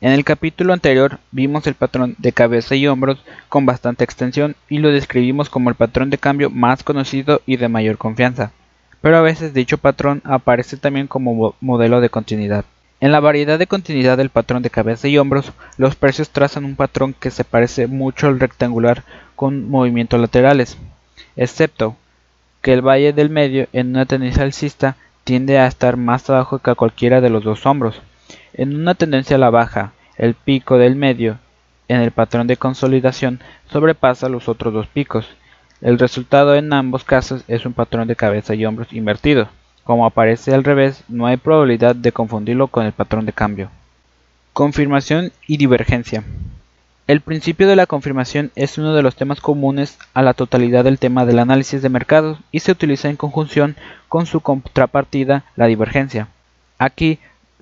En 0.00 0.12
el 0.12 0.24
capítulo 0.24 0.72
anterior 0.72 1.18
vimos 1.32 1.66
el 1.66 1.74
patrón 1.74 2.14
de 2.18 2.32
cabeza 2.32 2.76
y 2.76 2.86
hombros 2.86 3.18
con 3.48 3.66
bastante 3.66 4.04
extensión 4.04 4.54
y 4.68 4.78
lo 4.78 4.92
describimos 4.92 5.48
como 5.48 5.70
el 5.70 5.74
patrón 5.74 6.10
de 6.10 6.18
cambio 6.18 6.50
más 6.50 6.84
conocido 6.84 7.40
y 7.46 7.56
de 7.56 7.68
mayor 7.68 7.98
confianza, 7.98 8.52
pero 9.00 9.16
a 9.16 9.22
veces 9.22 9.54
dicho 9.54 9.78
patrón 9.78 10.22
aparece 10.24 10.76
también 10.76 11.06
como 11.06 11.54
modelo 11.60 12.00
de 12.00 12.10
continuidad. 12.10 12.64
En 13.00 13.12
la 13.12 13.20
variedad 13.20 13.58
de 13.58 13.68
continuidad 13.68 14.16
del 14.16 14.30
patrón 14.30 14.62
de 14.62 14.70
cabeza 14.70 15.06
y 15.06 15.18
hombros, 15.18 15.52
los 15.76 15.94
precios 15.94 16.30
trazan 16.30 16.64
un 16.64 16.74
patrón 16.74 17.14
que 17.14 17.30
se 17.30 17.44
parece 17.44 17.86
mucho 17.86 18.26
al 18.26 18.40
rectangular 18.40 19.04
con 19.36 19.70
movimientos 19.70 20.20
laterales, 20.20 20.76
excepto 21.36 21.96
que 22.60 22.72
el 22.72 22.82
valle 22.82 23.12
del 23.12 23.30
medio 23.30 23.68
en 23.72 23.90
una 23.90 24.04
tendencia 24.04 24.42
alcista 24.42 24.96
tiende 25.22 25.58
a 25.58 25.66
estar 25.66 25.96
más 25.96 26.28
abajo 26.28 26.58
que 26.58 26.70
a 26.70 26.74
cualquiera 26.74 27.20
de 27.20 27.30
los 27.30 27.44
dos 27.44 27.66
hombros. 27.66 28.00
En 28.52 28.74
una 28.74 28.94
tendencia 28.94 29.36
a 29.36 29.38
la 29.38 29.50
baja, 29.50 29.92
el 30.16 30.34
pico 30.34 30.78
del 30.78 30.96
medio 30.96 31.38
en 31.86 32.00
el 32.00 32.10
patrón 32.10 32.48
de 32.48 32.56
consolidación 32.56 33.40
sobrepasa 33.70 34.28
los 34.28 34.48
otros 34.48 34.74
dos 34.74 34.88
picos. 34.88 35.28
El 35.80 35.98
resultado 35.98 36.56
en 36.56 36.72
ambos 36.72 37.04
casos 37.04 37.44
es 37.46 37.64
un 37.64 37.72
patrón 37.72 38.08
de 38.08 38.16
cabeza 38.16 38.54
y 38.54 38.66
hombros 38.66 38.92
invertido. 38.92 39.48
Como 39.84 40.06
aparece 40.06 40.52
al 40.52 40.64
revés, 40.64 41.04
no 41.08 41.26
hay 41.26 41.36
probabilidad 41.36 41.94
de 41.94 42.10
confundirlo 42.10 42.66
con 42.66 42.84
el 42.84 42.92
patrón 42.92 43.26
de 43.26 43.32
cambio. 43.32 43.70
Confirmación 44.52 45.30
y 45.46 45.56
divergencia. 45.56 46.24
El 47.06 47.20
principio 47.20 47.68
de 47.68 47.76
la 47.76 47.86
confirmación 47.86 48.50
es 48.56 48.76
uno 48.76 48.92
de 48.92 49.02
los 49.02 49.14
temas 49.14 49.40
comunes 49.40 49.98
a 50.14 50.22
la 50.22 50.34
totalidad 50.34 50.84
del 50.84 50.98
tema 50.98 51.24
del 51.24 51.38
análisis 51.38 51.80
de 51.80 51.88
mercados 51.88 52.38
y 52.50 52.60
se 52.60 52.72
utiliza 52.72 53.08
en 53.08 53.16
conjunción 53.16 53.76
con 54.08 54.26
su 54.26 54.40
contrapartida, 54.40 55.44
la 55.54 55.66
divergencia. 55.66 56.28
Aquí 56.76 57.18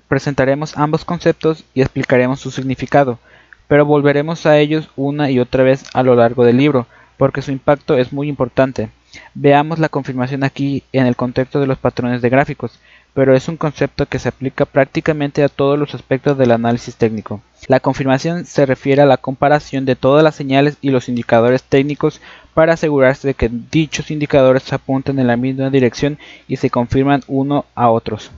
presentaremos 0.07 0.75
ambos 0.77 1.05
conceptos 1.05 1.63
y 1.73 1.81
explicaremos 1.81 2.39
su 2.39 2.49
significado, 2.51 3.19
pero 3.67 3.85
volveremos 3.85 4.45
a 4.45 4.57
ellos 4.57 4.89
una 4.95 5.29
y 5.29 5.39
otra 5.39 5.63
vez 5.63 5.85
a 5.93 6.03
lo 6.03 6.15
largo 6.15 6.43
del 6.43 6.57
libro, 6.57 6.87
porque 7.17 7.41
su 7.41 7.51
impacto 7.51 7.97
es 7.97 8.13
muy 8.13 8.29
importante. 8.29 8.89
Veamos 9.33 9.79
la 9.79 9.89
confirmación 9.89 10.43
aquí 10.43 10.83
en 10.91 11.05
el 11.05 11.15
contexto 11.15 11.59
de 11.59 11.67
los 11.67 11.77
patrones 11.77 12.21
de 12.21 12.29
gráficos, 12.29 12.79
pero 13.13 13.35
es 13.35 13.47
un 13.47 13.57
concepto 13.57 14.05
que 14.05 14.19
se 14.19 14.29
aplica 14.29 14.65
prácticamente 14.65 15.43
a 15.43 15.49
todos 15.49 15.79
los 15.79 15.95
aspectos 15.95 16.37
del 16.37 16.51
análisis 16.51 16.95
técnico. 16.95 17.41
La 17.67 17.79
confirmación 17.79 18.45
se 18.45 18.65
refiere 18.65 19.01
a 19.01 19.07
la 19.07 19.17
comparación 19.17 19.85
de 19.85 19.95
todas 19.95 20.23
las 20.23 20.35
señales 20.35 20.77
y 20.81 20.91
los 20.91 21.09
indicadores 21.09 21.63
técnicos 21.63 22.21
para 22.53 22.73
asegurarse 22.73 23.27
de 23.27 23.33
que 23.33 23.49
dichos 23.49 24.11
indicadores 24.11 24.71
apuntan 24.71 25.17
en 25.19 25.27
la 25.27 25.37
misma 25.37 25.69
dirección 25.69 26.19
y 26.47 26.57
se 26.57 26.69
confirman 26.69 27.23
uno 27.27 27.65
a 27.73 27.89
otros. 27.89 28.31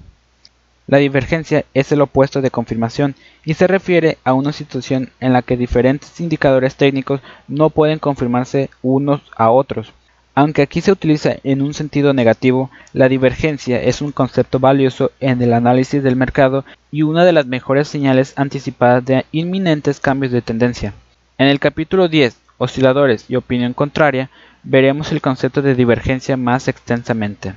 La 0.90 0.98
divergencia 0.98 1.66
es 1.76 1.92
el 1.92 2.02
opuesto 2.02 2.42
de 2.42 2.50
confirmación 2.50 3.14
y 3.46 3.54
se 3.54 3.68
refiere 3.68 4.18
a 4.24 4.34
una 4.34 4.52
situación 4.52 5.12
en 5.20 5.34
la 5.34 5.44
que 5.44 5.56
diferentes 5.56 6.20
indicadores 6.20 6.78
técnicos 6.78 7.22
no 7.48 7.70
pueden 7.70 8.00
confirmarse 8.00 8.72
unos 8.82 9.22
a 9.38 9.52
otros. 9.52 9.94
Aunque 10.34 10.64
aquí 10.64 10.82
se 10.82 10.92
utiliza 10.92 11.36
en 11.44 11.62
un 11.62 11.76
sentido 11.76 12.14
negativo, 12.14 12.72
la 12.92 13.08
divergencia 13.08 13.80
es 13.80 14.02
un 14.02 14.12
concepto 14.12 14.58
valioso 14.58 15.12
en 15.20 15.40
el 15.44 15.54
análisis 15.54 16.02
del 16.02 16.16
mercado 16.16 16.66
y 16.92 17.04
una 17.04 17.24
de 17.24 17.34
las 17.34 17.46
mejores 17.46 17.88
señales 17.88 18.34
anticipadas 18.36 19.06
de 19.06 19.28
inminentes 19.32 20.00
cambios 20.00 20.32
de 20.32 20.42
tendencia. 20.42 20.96
En 21.38 21.50
el 21.50 21.60
capítulo 21.60 22.08
10, 22.08 22.36
Osciladores 22.58 23.26
y 23.30 23.36
opinión 23.36 23.74
contraria, 23.74 24.32
veremos 24.64 25.12
el 25.12 25.22
concepto 25.22 25.62
de 25.62 25.76
divergencia 25.76 26.36
más 26.36 26.68
extensamente. 26.68 27.54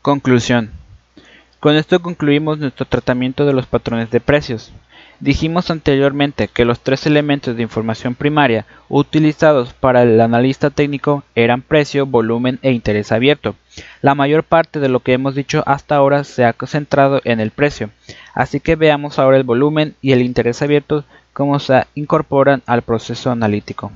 Conclusión. 0.00 0.85
Con 1.66 1.74
esto 1.74 2.00
concluimos 2.00 2.60
nuestro 2.60 2.86
tratamiento 2.86 3.44
de 3.44 3.52
los 3.52 3.66
patrones 3.66 4.08
de 4.12 4.20
precios. 4.20 4.70
Dijimos 5.18 5.68
anteriormente 5.68 6.46
que 6.46 6.64
los 6.64 6.78
tres 6.78 7.08
elementos 7.08 7.56
de 7.56 7.62
información 7.64 8.14
primaria 8.14 8.66
utilizados 8.88 9.72
para 9.72 10.04
el 10.04 10.20
analista 10.20 10.70
técnico 10.70 11.24
eran 11.34 11.62
precio, 11.62 12.06
volumen 12.06 12.60
e 12.62 12.70
interés 12.70 13.10
abierto. 13.10 13.56
La 14.00 14.14
mayor 14.14 14.44
parte 14.44 14.78
de 14.78 14.88
lo 14.88 15.00
que 15.00 15.14
hemos 15.14 15.34
dicho 15.34 15.64
hasta 15.66 15.96
ahora 15.96 16.22
se 16.22 16.44
ha 16.44 16.54
centrado 16.66 17.20
en 17.24 17.40
el 17.40 17.50
precio, 17.50 17.90
así 18.32 18.60
que 18.60 18.76
veamos 18.76 19.18
ahora 19.18 19.36
el 19.36 19.42
volumen 19.42 19.96
y 20.00 20.12
el 20.12 20.22
interés 20.22 20.62
abierto 20.62 21.04
cómo 21.32 21.58
se 21.58 21.82
incorporan 21.96 22.62
al 22.66 22.82
proceso 22.82 23.32
analítico. 23.32 23.90